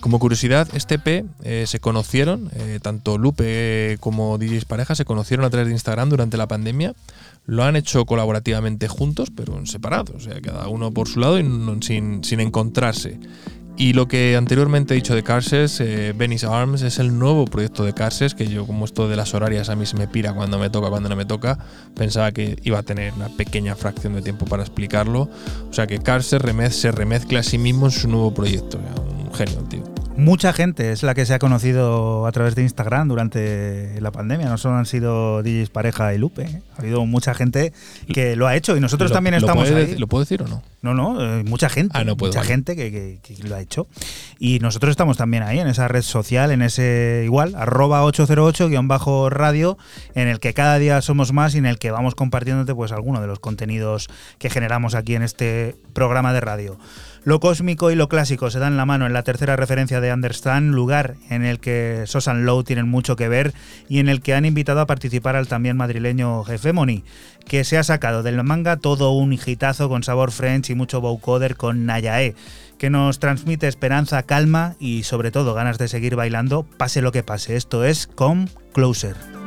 [0.00, 5.46] Como curiosidad, este EP eh, se conocieron, eh, tanto Lupe como DJs Pareja se conocieron
[5.46, 6.92] a través de Instagram durante la pandemia.
[7.46, 11.38] Lo han hecho colaborativamente juntos, pero en separados, o sea, cada uno por su lado
[11.38, 11.44] y
[11.82, 13.18] sin, sin encontrarse.
[13.76, 17.82] Y lo que anteriormente he dicho de Carses, eh, Venice Arms, es el nuevo proyecto
[17.82, 20.58] de Carses, que yo como esto de las horarias a mí se me pira cuando
[20.58, 21.58] me toca, cuando no me toca,
[21.94, 25.30] pensaba que iba a tener una pequeña fracción de tiempo para explicarlo.
[25.70, 28.78] O sea que Carses remez- se remezcla a sí mismo en su nuevo proyecto.
[28.78, 29.82] un genio, tío.
[30.20, 34.48] Mucha gente es la que se ha conocido a través de Instagram durante la pandemia.
[34.48, 36.42] No solo han sido DJs Pareja y Lupe.
[36.42, 36.62] ¿eh?
[36.76, 37.72] Ha habido mucha gente
[38.12, 39.96] que lo ha hecho y nosotros Lo- también estamos ahí.
[39.96, 40.62] ¿Lo puedo decir o no?
[40.82, 41.96] No, no, eh, mucha gente.
[41.98, 42.48] Ah, no puedo, mucha vale.
[42.48, 43.86] gente que, que- que lo ha hecho.
[44.38, 49.78] Y nosotros estamos también ahí, en esa red social, en ese igual, arroba 808-radio,
[50.14, 53.20] en el que cada día somos más y en el que vamos compartiéndote pues alguno
[53.20, 56.78] de los contenidos que generamos aquí en este programa de radio.
[57.22, 60.74] Lo cósmico y lo clásico se dan la mano en la tercera referencia de Understand,
[60.74, 63.52] lugar en el que Sosan Low tienen mucho que ver
[63.90, 67.04] y en el que han invitado a participar al también madrileño Jefemoni,
[67.46, 71.56] que se ha sacado del manga todo un hitazo con sabor French y mucho vocoder
[71.56, 72.34] con Nayae,
[72.78, 77.22] que nos transmite esperanza, calma y sobre todo ganas de seguir bailando, pase lo que
[77.22, 77.54] pase.
[77.54, 79.39] Esto es Come Closer.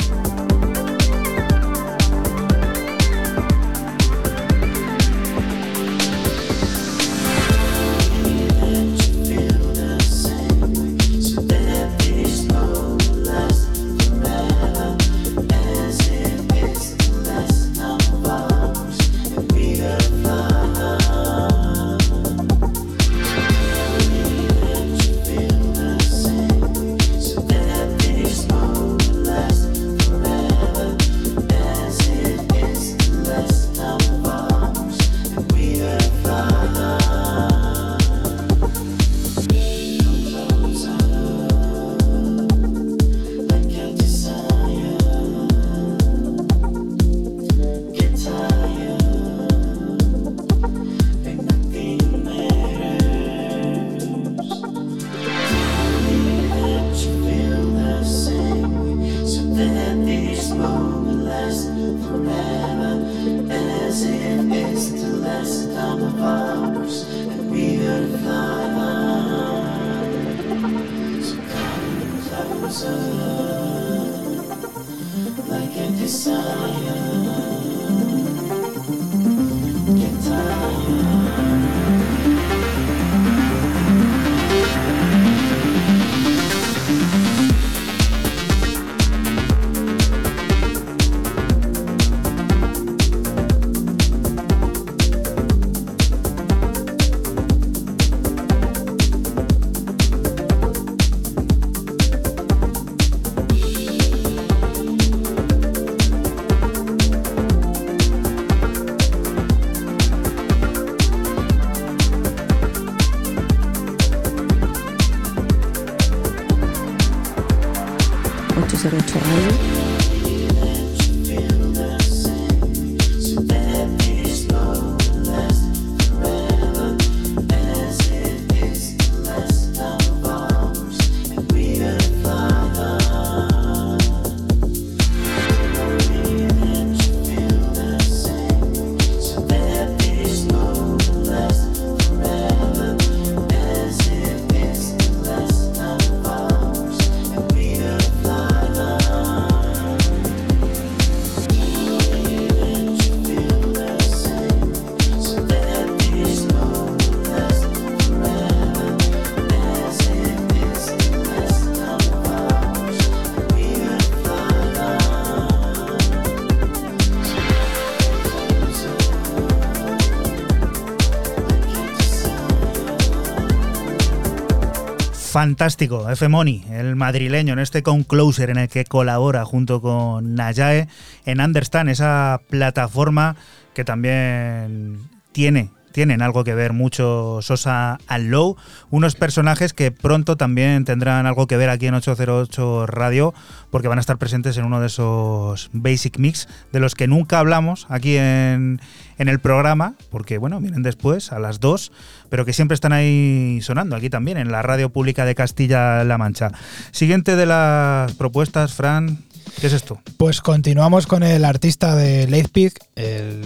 [175.33, 180.35] Fantástico, F Money, el madrileño, en este con Closer en el que colabora junto con
[180.35, 180.87] Nayae
[181.25, 183.35] en Understand, esa plataforma
[183.73, 188.57] que también tiene tienen algo que ver mucho Sosa and Low,
[188.89, 193.33] unos personajes que pronto también tendrán algo que ver aquí en 808 Radio,
[193.69, 197.39] porque van a estar presentes en uno de esos Basic Mix de los que nunca
[197.39, 198.81] hablamos aquí en,
[199.17, 201.91] en el programa, porque bueno, vienen después a las 2,
[202.29, 206.51] pero que siempre están ahí sonando aquí también, en la radio pública de Castilla-La Mancha.
[206.91, 209.19] Siguiente de las propuestas, Fran,
[209.59, 210.01] ¿qué es esto?
[210.17, 213.41] Pues continuamos con el artista de Leithpig, el,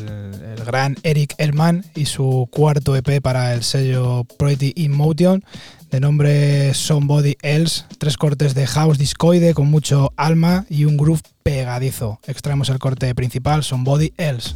[0.57, 5.43] el gran Eric Elman, y su cuarto EP para el sello Pretty in Motion,
[5.91, 7.85] de nombre Somebody Else.
[7.97, 12.19] Tres cortes de house discoide con mucho alma y un groove pegadizo.
[12.27, 14.55] Extraemos el corte principal, Somebody Else.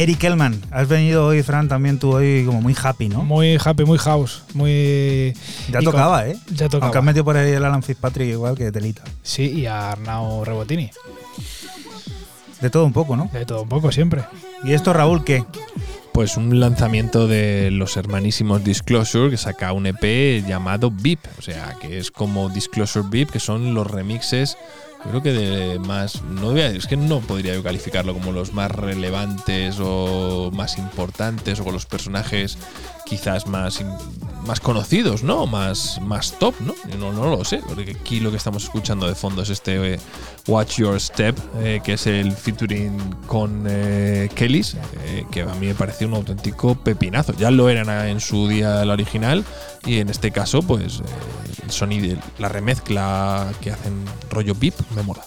[0.00, 3.22] Eric Elman, has venido hoy, Fran, también tú hoy como muy happy, ¿no?
[3.22, 5.34] Muy happy, muy house, muy...
[5.70, 6.36] Ya y tocaba, con- ¿eh?
[6.54, 6.86] Ya tocaba.
[6.86, 9.02] Aunque has metido por ahí el Alan Fitzpatrick igual que telita.
[9.22, 10.90] Sí, y a Arnau Rebotini.
[12.62, 13.28] De todo un poco, ¿no?
[13.32, 14.24] De todo un poco, siempre.
[14.64, 15.44] ¿Y esto, Raúl, qué?
[16.14, 21.76] Pues un lanzamiento de los hermanísimos Disclosure que saca un EP llamado VIP, o sea,
[21.80, 24.56] que es como Disclosure VIP, que son los remixes,
[25.08, 29.76] creo que de más, no es que no podría yo calificarlo como los más relevantes
[29.80, 32.58] o más importantes o con los personajes
[33.06, 33.84] quizás más,
[34.46, 35.46] más conocidos, ¿no?
[35.46, 36.74] Más, más top, ¿no?
[36.98, 39.98] No, no lo sé, porque aquí lo que estamos escuchando de fondo es este eh,
[40.46, 42.96] Watch Your Step, eh, que es el featuring
[43.26, 47.34] con eh, Kellys, eh, que a mí me parece un auténtico pepinazo.
[47.34, 49.44] Ya lo eran en su día la original
[49.84, 51.02] y en este caso, pues
[51.72, 55.22] sonido, la remezcla que hacen rollo VIP me mola.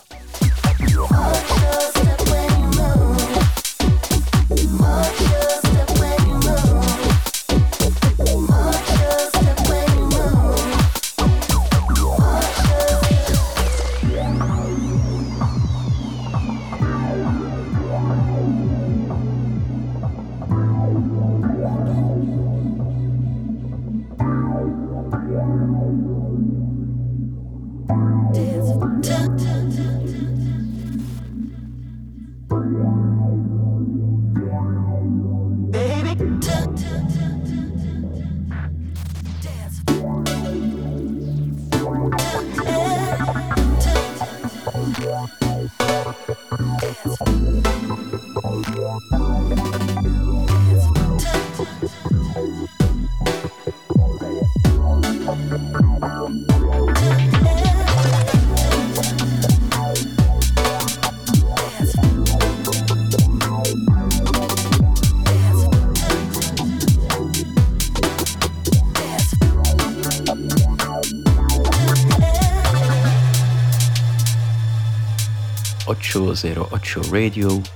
[76.43, 77.72] 08 Radio.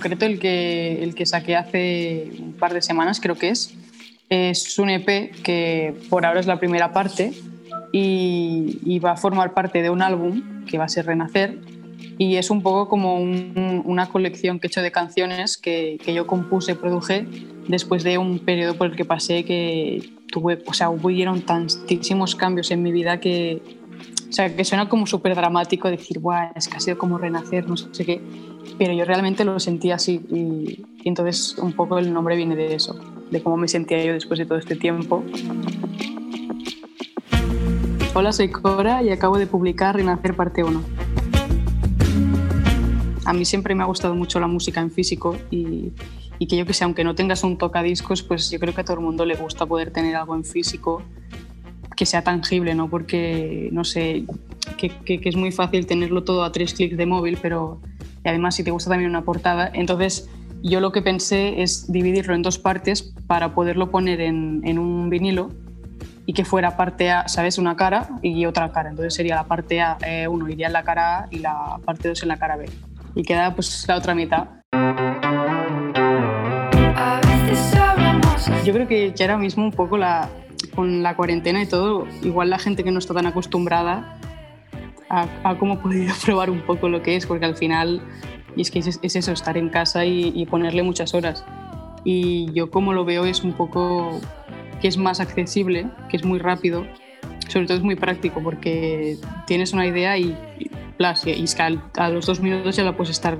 [0.00, 3.74] Concreto el que, el que saqué hace un par de semanas, creo que es,
[4.30, 7.32] es un EP que por ahora es la primera parte
[7.92, 11.58] y, y va a formar parte de un álbum que va a ser Renacer
[12.16, 16.14] y es un poco como un- una colección que he hecho de canciones que, que
[16.14, 17.26] yo compuse, produje
[17.68, 22.70] después de un periodo por el que pasé que tuve, o sea, hubieron tantísimos cambios
[22.70, 23.60] en mi vida que,
[24.28, 27.68] o sea, que suena como súper dramático decir, Buah, es que ha sido como renacer,
[27.68, 28.20] no sé qué,
[28.78, 32.74] pero yo realmente lo sentía así y, y entonces un poco el nombre viene de
[32.74, 32.98] eso,
[33.30, 35.24] de cómo me sentía yo después de todo este tiempo.
[38.14, 40.82] Hola, soy Cora y acabo de publicar Renacer parte 1.
[43.24, 45.92] A mí siempre me ha gustado mucho la música en físico y,
[46.38, 48.84] y que yo que sé, aunque no tengas un tocadiscos, pues yo creo que a
[48.84, 51.02] todo el mundo le gusta poder tener algo en físico
[51.96, 52.88] que sea tangible, ¿no?
[52.88, 54.24] Porque, no sé,
[54.78, 57.78] que, que- que es muy fácil tenerlo todo a tres clics de móvil, pero
[58.24, 60.28] y además si te gusta también una portada, entonces
[60.62, 65.08] yo lo que pensé es dividirlo en dos partes para poderlo poner en, en un
[65.08, 65.50] vinilo
[66.26, 67.58] y que fuera parte A, ¿sabes?
[67.58, 68.90] Una cara y otra cara.
[68.90, 72.08] Entonces sería la parte A, eh, uno iría en la cara A y la parte
[72.08, 72.68] 2 en la cara B.
[73.14, 74.46] Y queda pues la otra mitad.
[78.64, 80.28] Yo creo que ya ahora mismo un poco la,
[80.74, 84.18] con la cuarentena y todo, igual la gente que no está tan acostumbrada
[85.10, 88.00] a, a cómo podido probar un poco lo que es, porque al final
[88.56, 91.44] y es que es, es eso, estar en casa y, y ponerle muchas horas.
[92.04, 94.18] Y yo como lo veo es un poco
[94.80, 96.86] que es más accesible, que es muy rápido,
[97.48, 101.82] sobre todo es muy práctico porque tienes una idea y, y, y es que al-
[101.96, 103.36] a los dos minutos ya la puedes estar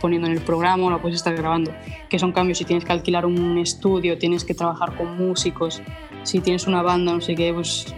[0.00, 1.72] poniendo en el programa o la puedes estar grabando.
[2.08, 5.82] Que son cambios si tienes que alquilar un estudio, tienes que trabajar con músicos,
[6.22, 7.94] si tienes una banda, no sé qué, pues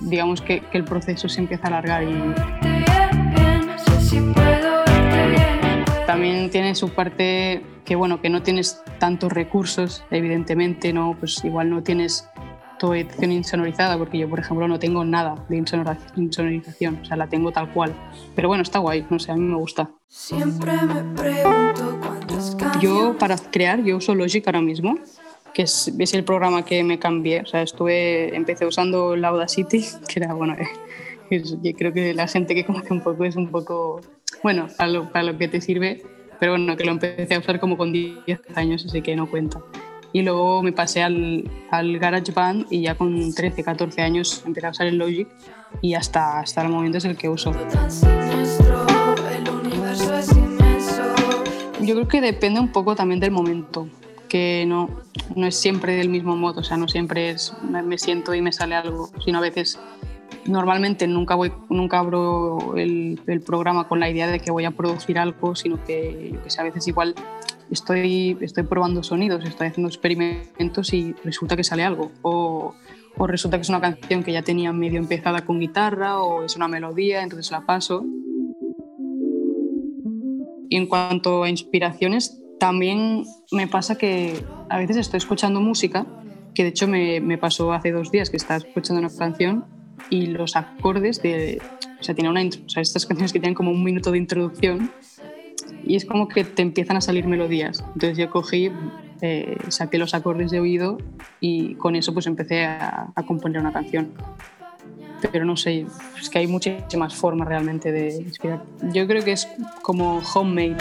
[0.00, 2.34] digamos que, que el proceso se empieza a alargar y
[6.06, 11.70] también tiene su parte que bueno que no tienes tantos recursos evidentemente no pues igual
[11.70, 12.28] no tienes
[12.78, 17.26] tu edición insonorizada porque yo por ejemplo no tengo nada de insonorización o sea la
[17.28, 17.94] tengo tal cual.
[18.34, 19.90] Pero bueno está guay no sé a mí me gusta.
[20.08, 22.00] Siempre me pregunto
[22.80, 24.96] yo para crear yo uso Logic ahora mismo
[25.54, 27.40] que es, es el programa que me cambié.
[27.42, 30.56] O sea estuve empecé usando el Audacity que era bueno
[31.30, 34.00] es- yo creo que la gente que conoce un poco es un poco
[34.42, 36.02] bueno para lo, para lo que te sirve.
[36.40, 38.20] Pero bueno que lo empecé a usar como con 10
[38.56, 39.60] años así que no cuenta.
[40.12, 44.70] Y luego me pasé al, al GarageBand y ya con 13 14 años empecé a
[44.70, 45.28] usar el Logic
[45.80, 47.52] y hasta hasta el momento es el que uso.
[51.80, 53.88] Yo creo que depende un poco también del momento,
[54.28, 54.88] que no,
[55.36, 58.52] no es siempre del mismo modo, o sea, no siempre es me, siento y me
[58.52, 59.78] sale algo, sino a veces,
[60.46, 64.70] normalmente nunca, voy, nunca abro el, el programa con la idea de que voy a
[64.70, 67.14] producir algo, sino que, yo que sé, a veces igual
[67.70, 72.74] estoy, estoy probando sonidos, estoy haciendo experimentos y resulta que sale algo, o,
[73.16, 76.56] o resulta que es una canción que ya tenía medio empezada con guitarra, o es
[76.56, 78.04] una melodía, entonces la paso.
[80.68, 86.06] Y en cuanto a inspiraciones, también me pasa que a veces estoy escuchando música,
[86.54, 89.64] que de hecho me, me pasó hace dos días que estaba escuchando una canción
[90.10, 91.60] y los acordes de...
[92.00, 94.90] O sea, tiene una, o sea, estas canciones que tienen como un minuto de introducción
[95.86, 97.84] y es como que te empiezan a salir melodías.
[97.94, 98.70] Entonces yo cogí,
[99.20, 100.98] eh, saqué los acordes de oído
[101.40, 104.12] y con eso pues empecé a, a componer una canción.
[105.32, 105.86] Pero no sé,
[106.20, 108.62] es que hay muchísimas formas realmente de inspirar.
[108.92, 109.48] Yo creo que es
[109.82, 110.76] como homemade.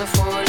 [0.00, 0.39] Cocinamos a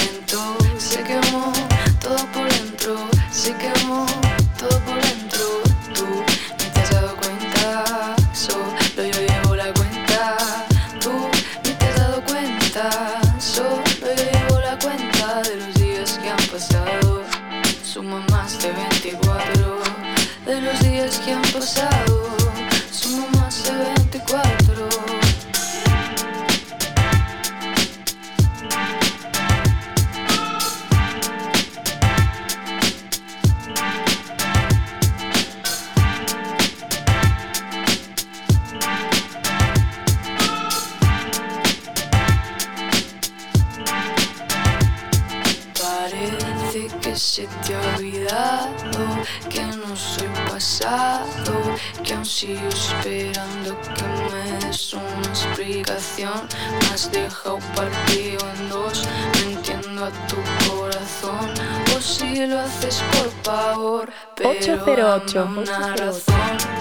[56.80, 60.38] Me has dejado partido en dos, no entiendo a tu
[60.70, 61.52] corazón.
[61.96, 66.04] O si lo haces por favor, pero 808, dame una 808.
[66.04, 66.81] razón.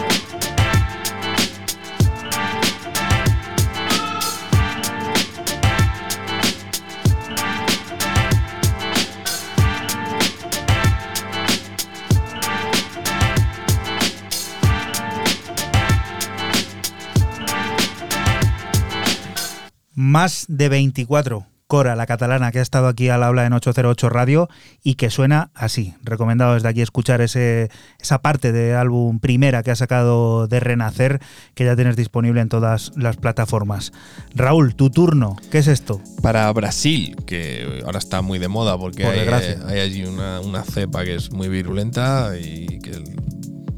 [20.01, 21.47] Más de 24.
[21.66, 24.48] Cora, la catalana que ha estado aquí al habla en 808 Radio
[24.82, 25.93] y que suena así.
[26.02, 27.68] Recomendado desde aquí escuchar ese,
[28.01, 31.20] esa parte de álbum primera que ha sacado de Renacer,
[31.52, 33.93] que ya tienes disponible en todas las plataformas.
[34.35, 35.36] Raúl, tu turno.
[35.51, 36.01] ¿Qué es esto?
[36.22, 40.62] Para Brasil, que ahora está muy de moda porque Por hay, hay allí una, una
[40.62, 43.05] cepa que es muy virulenta y que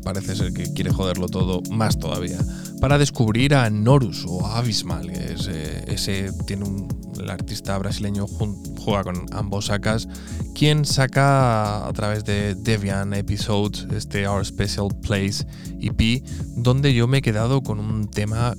[0.03, 2.39] parece ser que quiere joderlo todo más todavía.
[2.81, 6.89] Para descubrir a Norus o a Abismal, que es, eh, ese tiene un,
[7.20, 10.09] el artista brasileño juega con ambos sacas,
[10.55, 15.47] quien saca a través de Debian Episodes este Our Special Place
[15.81, 16.23] EP,
[16.57, 18.55] donde yo me he quedado con un tema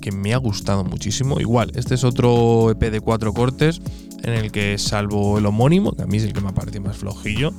[0.00, 1.40] que me ha gustado muchísimo.
[1.40, 3.80] Igual, este es otro EP de cuatro cortes
[4.22, 6.82] en el que, salvo el homónimo, que a mí es el que me ha parecido
[6.84, 7.52] más flojillo,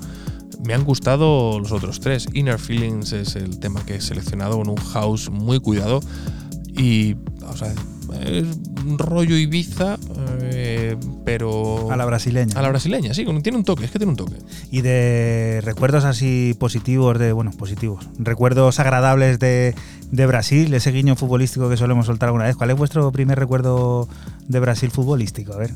[0.63, 2.27] me han gustado los otros tres.
[2.33, 6.01] Inner Feelings es el tema que he seleccionado con un house muy cuidado
[6.75, 7.15] y,
[7.47, 7.73] o sea,
[8.21, 8.45] es
[8.85, 9.97] un rollo Ibiza,
[10.41, 10.95] eh,
[11.25, 11.91] pero.
[11.91, 12.57] A la brasileña.
[12.57, 14.35] A la brasileña, sí, tiene un toque, es que tiene un toque.
[14.71, 19.75] Y de recuerdos así positivos, de bueno, positivos, recuerdos agradables de,
[20.11, 22.55] de Brasil, ese guiño futbolístico que solemos soltar alguna vez.
[22.55, 24.07] ¿Cuál es vuestro primer recuerdo
[24.47, 25.53] de Brasil futbolístico?
[25.53, 25.71] A ver.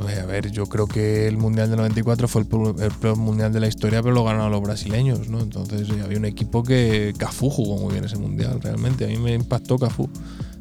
[0.00, 3.16] Pues, a ver, yo creo que el Mundial del 94 fue el, peor- el peor
[3.16, 5.40] Mundial de la historia, pero lo ganaron los brasileños, ¿no?
[5.40, 9.04] Entonces eh, había un equipo que Cafú jugó muy bien ese Mundial, realmente.
[9.04, 10.08] A mí me impactó Cafú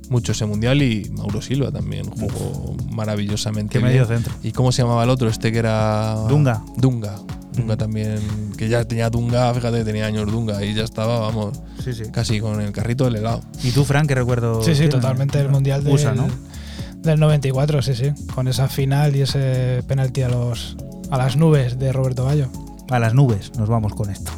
[0.10, 3.92] mucho ese Mundial y Mauro Silva también jugó maravillosamente Qué bien.
[3.92, 4.34] medio centro.
[4.44, 5.30] ¿Y cómo se llamaba el otro?
[5.30, 6.16] Este que era...
[6.28, 6.62] Dunga.
[6.78, 7.16] Dunga.
[7.54, 8.20] Dunga también,
[8.58, 12.04] que ya tenía Dunga, fíjate, tenía años Dunga y ya estaba, vamos, Sí, sí.
[12.12, 13.42] casi con el carrito del helado.
[13.62, 14.64] ¿Y tú, Frank, qué recuerdo?
[14.64, 14.96] Sí, sí, tienes?
[14.96, 15.38] totalmente.
[15.40, 16.28] El mundial del, USA, ¿no?
[17.02, 18.12] Del 94, sí, sí.
[18.34, 20.78] Con esa final y ese penalti a, los,
[21.10, 22.48] a las nubes de Roberto Gallo.
[22.90, 24.32] A las nubes, nos vamos con esto.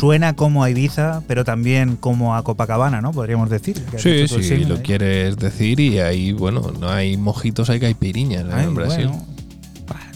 [0.00, 3.12] Suena como a Ibiza, pero también como a Copacabana, ¿no?
[3.12, 3.76] Podríamos decir.
[3.98, 4.80] Sí, sí, símil lo ahí.
[4.82, 8.50] quieres decir y ahí, bueno, no hay mojitos, hay caipiriñas ¿eh?
[8.52, 9.06] Ay, en Brasil.
[9.08, 9.26] bueno.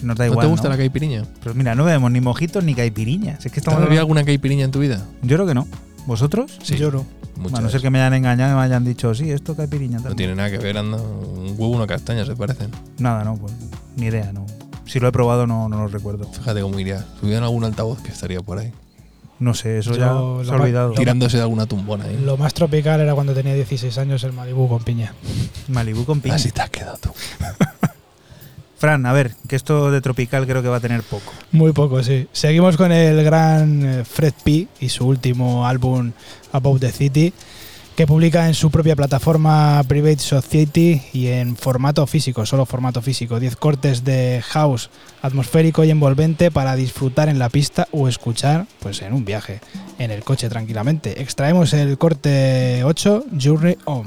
[0.01, 0.45] Nos da ¿No igual.
[0.47, 0.73] te gusta ¿no?
[0.73, 1.23] la caipiriña?
[1.43, 3.39] Pues mira, no bebemos ni mojitos ni caipiriñas.
[3.39, 5.05] Es que ¿Te estamos has bebido hablando- alguna caipiriña en tu vida?
[5.21, 5.67] Yo creo que no.
[6.05, 6.57] ¿Vosotros?
[6.63, 6.75] Sí.
[6.77, 7.05] Lloro.
[7.37, 7.59] Muchas.
[7.59, 9.99] A no ser que me hayan engañado y me hayan dicho, sí, esto caipiriña.
[9.99, 10.11] tal.
[10.11, 10.97] No tiene nada que ver, anda.
[10.97, 12.71] Un huevo, una castaña se parecen.
[12.97, 13.53] Nada, no, pues
[13.97, 14.45] ni idea, no.
[14.85, 16.25] Si lo he probado no, no lo recuerdo.
[16.31, 17.05] Fíjate cómo iría.
[17.19, 18.71] Si hubiera algún altavoz que estaría por ahí.
[19.39, 20.93] No sé, eso Yo ya lo se ha olvidado.
[20.93, 22.17] Tirándose de alguna tumbona ahí.
[22.23, 25.13] Lo más tropical era cuando tenía 16 años el Malibu con piña.
[25.67, 26.35] Malibu con piña.
[26.35, 27.09] Así te has quedado tú.
[28.77, 31.31] Fran, a ver, que esto de tropical creo que va a tener poco.
[31.51, 32.27] Muy poco, sí.
[32.31, 34.67] Seguimos con el gran eh, Fred P.
[34.79, 36.11] y su último álbum
[36.51, 37.33] About the City,
[37.95, 43.39] que publica en su propia plataforma Private Society y en formato físico, solo formato físico.
[43.39, 44.89] 10 cortes de house
[45.21, 49.61] atmosférico y envolvente para disfrutar en la pista o escuchar pues en un viaje,
[49.97, 51.21] en el coche tranquilamente.
[51.21, 54.05] Extraemos el corte 8, Journey On.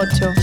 [0.00, 0.37] 8.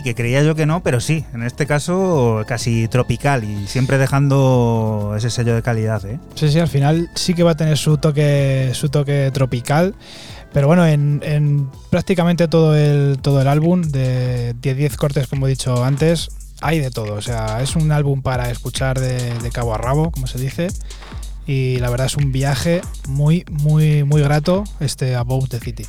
[0.00, 5.14] que creía yo que no, pero sí, en este caso casi tropical y siempre dejando
[5.16, 6.04] ese sello de calidad.
[6.06, 6.18] ¿eh?
[6.34, 9.94] Sí, sí, al final sí que va a tener su toque, su toque tropical.
[10.52, 15.50] Pero bueno, en, en prácticamente todo el, todo el álbum, de 10 cortes, como he
[15.50, 17.14] dicho antes, hay de todo.
[17.14, 20.68] O sea, es un álbum para escuchar de, de cabo a rabo, como se dice
[21.46, 25.84] y la verdad es un viaje muy, muy, muy grato este Above the City.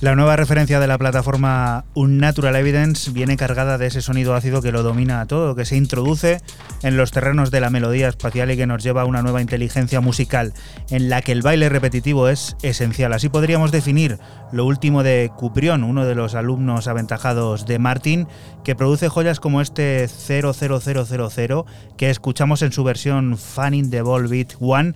[0.00, 4.72] La nueva referencia de la plataforma Unnatural Evidence viene cargada de ese sonido ácido que
[4.72, 6.40] lo domina a todo, que se introduce
[6.82, 10.00] en los terrenos de la melodía espacial y que nos lleva a una nueva inteligencia
[10.00, 10.54] musical
[10.88, 13.12] en la que el baile repetitivo es esencial.
[13.12, 14.18] Así podríamos definir
[14.52, 18.26] lo último de Cuprión, uno de los alumnos aventajados de Martin,
[18.64, 21.64] que produce joyas como este 00000
[21.98, 24.94] que escuchamos en su versión Fanning the Ball Beat One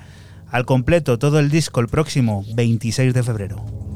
[0.51, 3.94] al completo todo el disco el próximo 26 de febrero.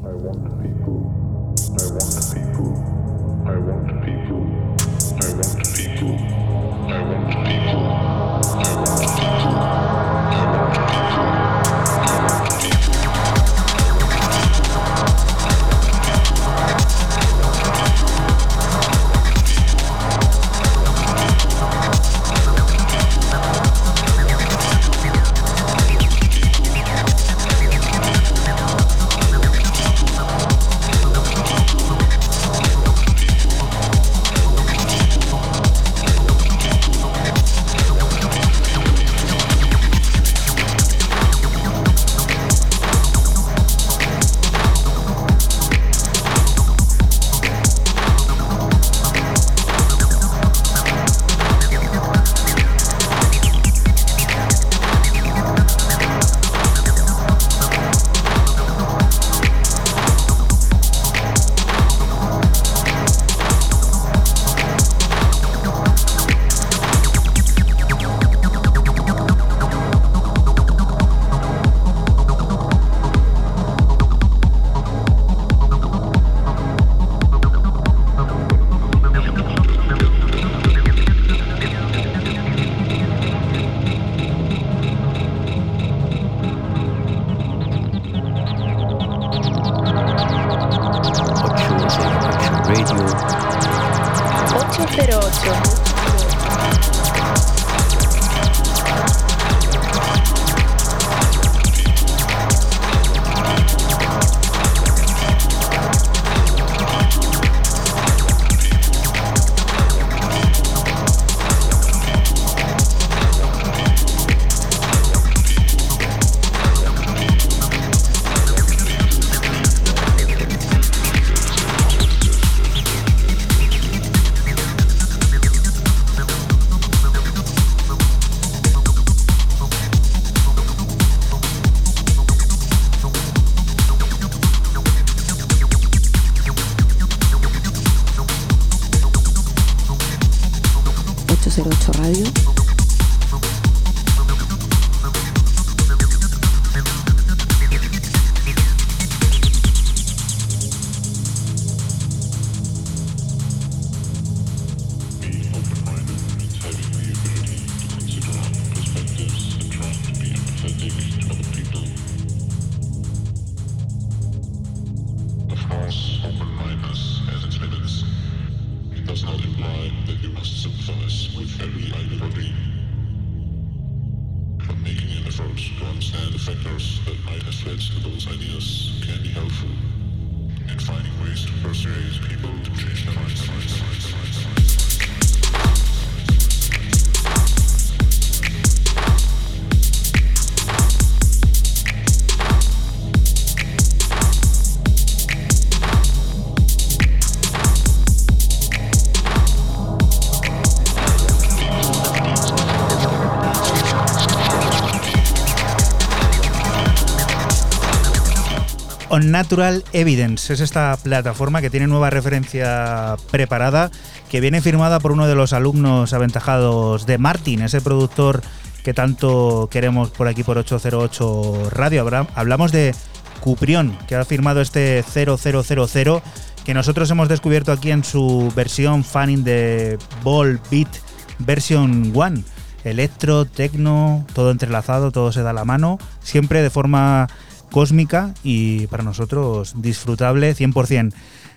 [209.19, 213.91] Unnatural Evidence es esta plataforma que tiene nueva referencia preparada,
[214.29, 218.41] que viene firmada por uno de los alumnos aventajados de Martin, ese productor
[218.81, 222.07] que tanto queremos por aquí por 808 Radio.
[222.33, 222.95] Hablamos de
[223.41, 226.21] Cuprión, que ha firmado este 0000
[226.63, 230.95] que nosotros hemos descubierto aquí en su versión Fanning de Ball Beat
[231.39, 232.43] Version 1.
[232.85, 237.27] Electro, tecno, todo entrelazado, todo se da la mano, siempre de forma
[237.71, 241.13] cósmica y para nosotros disfrutable 100%.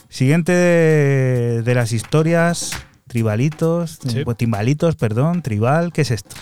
[0.09, 2.72] Siguiente de, de las historias,
[3.09, 4.24] tribalitos, Sí.
[4.24, 6.34] pues, timbalitos, perdón, tribal, ¿qué es esto?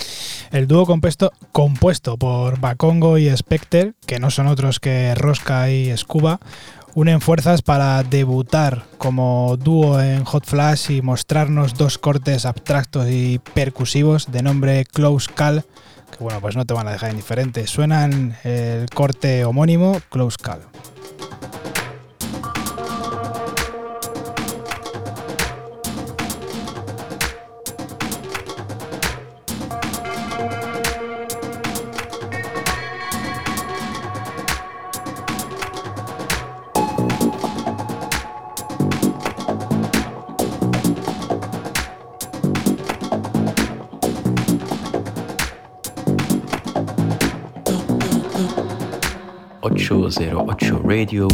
[0.50, 5.96] El dúo compuesto, compuesto por Bakongo y Spectre, que no son otros que Rosca y
[5.96, 6.40] Scuba,
[6.94, 13.40] unen fuerzas para debutar como dúo en Hot Flash y mostrarnos dos cortes abstractos y
[13.54, 15.64] percusivos de nombre Close Call,
[16.20, 17.66] bueno, pues no te van a dejar indiferente.
[17.66, 20.60] Suenan el corte homónimo Close Call.
[50.10, 51.28] 008 Radio.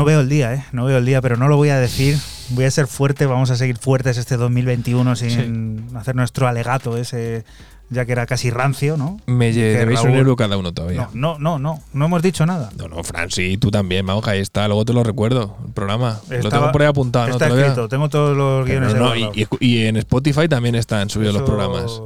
[0.00, 0.64] No veo el día, ¿eh?
[0.72, 2.16] No veo el día, pero no lo voy a decir.
[2.50, 7.44] Voy a ser fuerte, vamos a seguir fuertes este 2021 sin hacer nuestro alegato ese,
[7.90, 9.18] ya que era casi rancio, ¿no?
[9.26, 11.10] Me llevéis un euro cada uno todavía.
[11.12, 12.70] No, no, no, no, no hemos dicho nada.
[12.78, 14.66] No, no, Fran, sí, tú también, vamos, ahí está.
[14.68, 16.18] Luego te lo recuerdo, el programa.
[16.30, 17.32] lo tengo por ahí apuntado, ¿no?
[17.34, 21.10] Está escrito, tengo todos los Pero guiones no, de y, y- en Spotify también están
[21.10, 22.00] subidos los Eso- programas.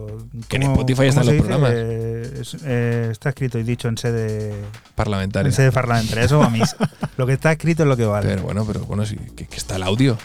[0.49, 1.45] Que en ¿cómo- Spotify están los dice?
[1.47, 4.53] programas Eh, es- eh, está escrito y dicho en sede,
[4.97, 5.55] parlamentarios.
[5.55, 6.25] en sede parlamentaria.
[6.25, 6.77] Eso va a misa.
[7.17, 8.29] lo que está escrito es lo que vale.
[8.29, 10.17] Pero bueno, pero bueno, sí, que, que está el audio.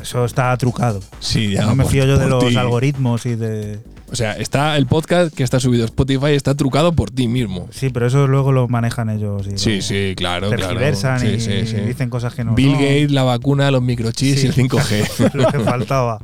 [0.00, 1.00] Eso está trucado.
[1.18, 1.66] Sí, ya.
[1.66, 2.56] no me por- fío yo de los ti.
[2.56, 3.80] algoritmos y de.
[4.10, 7.68] O sea, está el podcast que está subido a Spotify, está trucado por ti mismo.
[7.72, 9.46] Sí, pero eso luego lo manejan ellos.
[9.48, 10.62] Y Sí, sí, claro, claro.
[10.68, 11.76] tergiversan Sí, y sí, sí.
[11.80, 12.72] dicen cosas que no Bill.
[12.74, 14.46] Gates, la vacuna, los microchips Sí.
[14.46, 15.30] y el 5G.
[15.34, 16.20] lo que faltaba.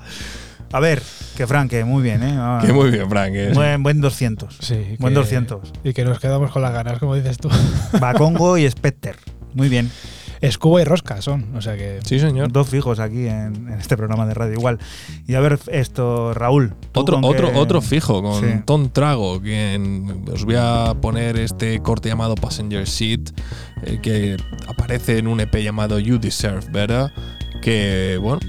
[0.73, 1.03] A ver,
[1.37, 2.35] que Frank, que muy bien, ¿eh?
[2.37, 3.33] Ah, que muy bien, Frank.
[3.33, 4.57] que- Buen, buen 200.
[4.61, 5.73] Sí, Buen que- 200.
[5.85, 7.51] Y que nos quedamos con las ganas, como dices tú.
[8.01, 9.17] Bacongo y Specter.
[9.55, 9.91] Muy bien.
[10.41, 12.01] Escuba y rosca son, o sea que.
[12.05, 12.53] Sí, señor.
[12.53, 14.53] Dos fijos aquí en, en este programa de radio.
[14.53, 14.79] Igual.
[15.27, 16.75] Y a ver, esto, Raúl.
[16.93, 18.49] ¿tú Otro, otro, otro fijo con Sí.
[18.67, 23.31] Tom Trago, quien os voy a poner este corte llamado Passenger Seat,
[23.85, 24.37] eh, que
[24.69, 27.11] aparece en un EP llamado You Deserve Better,
[27.63, 28.41] que bueno,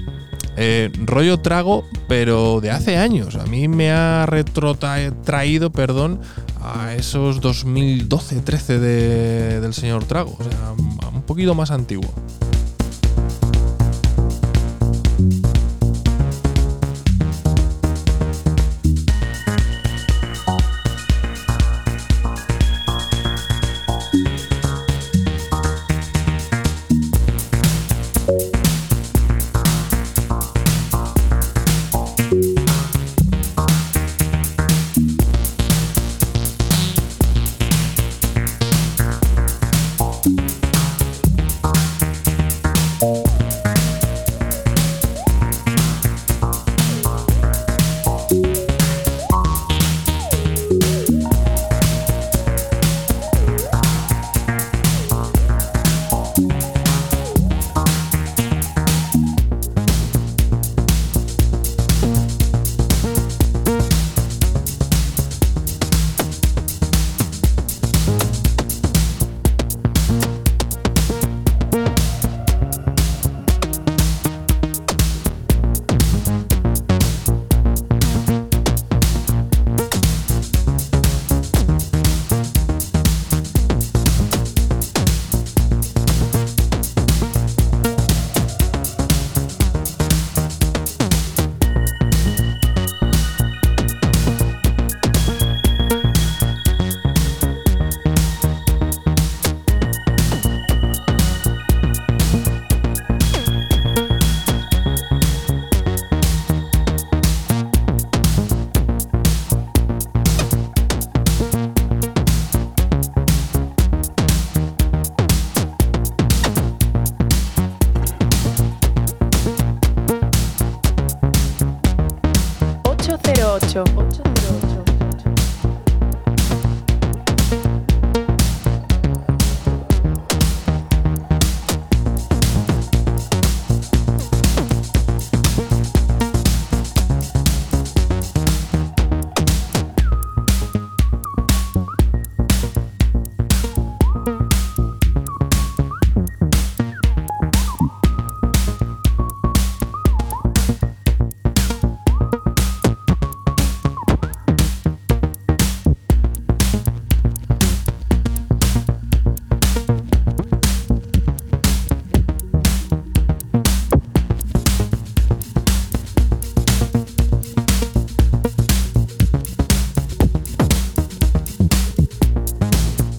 [0.56, 3.36] Eh, rollo trago, pero de hace años.
[3.36, 6.20] A mí me ha retrotraído, perdón,
[6.62, 10.36] a esos 2012-13 de, del señor Trago.
[10.38, 10.72] O sea,
[11.12, 12.10] un poquito más antiguo.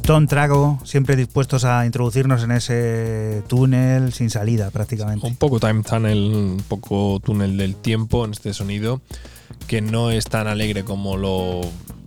[0.07, 5.27] Ton Trago, siempre dispuestos a introducirnos en ese túnel sin salida prácticamente.
[5.27, 9.01] Un poco time tunnel, un poco túnel del tiempo en este sonido,
[9.67, 11.59] que no es tan alegre como lo,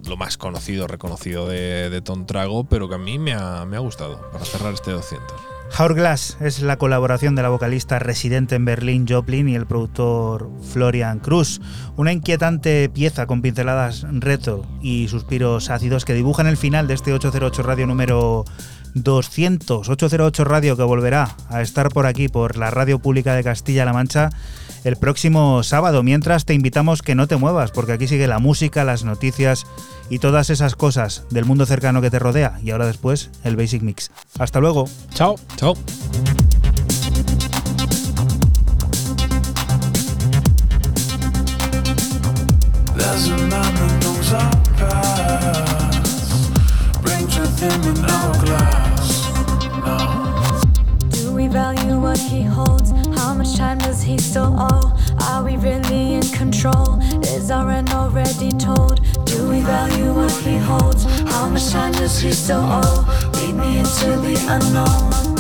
[0.09, 3.77] lo más conocido, reconocido de, de Ton Trago, pero que a mí me ha, me
[3.77, 5.60] ha gustado para cerrar este 200.
[5.79, 11.21] Hourglass es la colaboración de la vocalista residente en Berlín Joplin y el productor Florian
[11.21, 11.61] Cruz,
[11.97, 17.13] una inquietante pieza con pinceladas retro y suspiros ácidos que dibujan el final de este
[17.13, 18.45] 808 radio número
[18.95, 23.93] 200, 808 radio que volverá a estar por aquí por la radio pública de Castilla-La
[23.93, 24.31] Mancha
[24.85, 26.03] el próximo sábado.
[26.03, 29.67] Mientras te invitamos que no te muevas porque aquí sigue la música, las noticias
[30.09, 32.59] y todas esas cosas del mundo cercano que te rodea.
[32.63, 34.11] Y ahora después el Basic Mix.
[34.39, 34.89] Hasta luego.
[35.15, 35.37] Chao.
[35.57, 35.75] Chao.
[54.11, 54.93] He still owe?
[55.23, 57.01] Are we really in control?
[57.23, 59.01] Is our end already told?
[59.25, 61.05] Do we value what he holds?
[61.31, 63.31] How much time does he still owe?
[63.35, 65.40] Lead me into the unknown.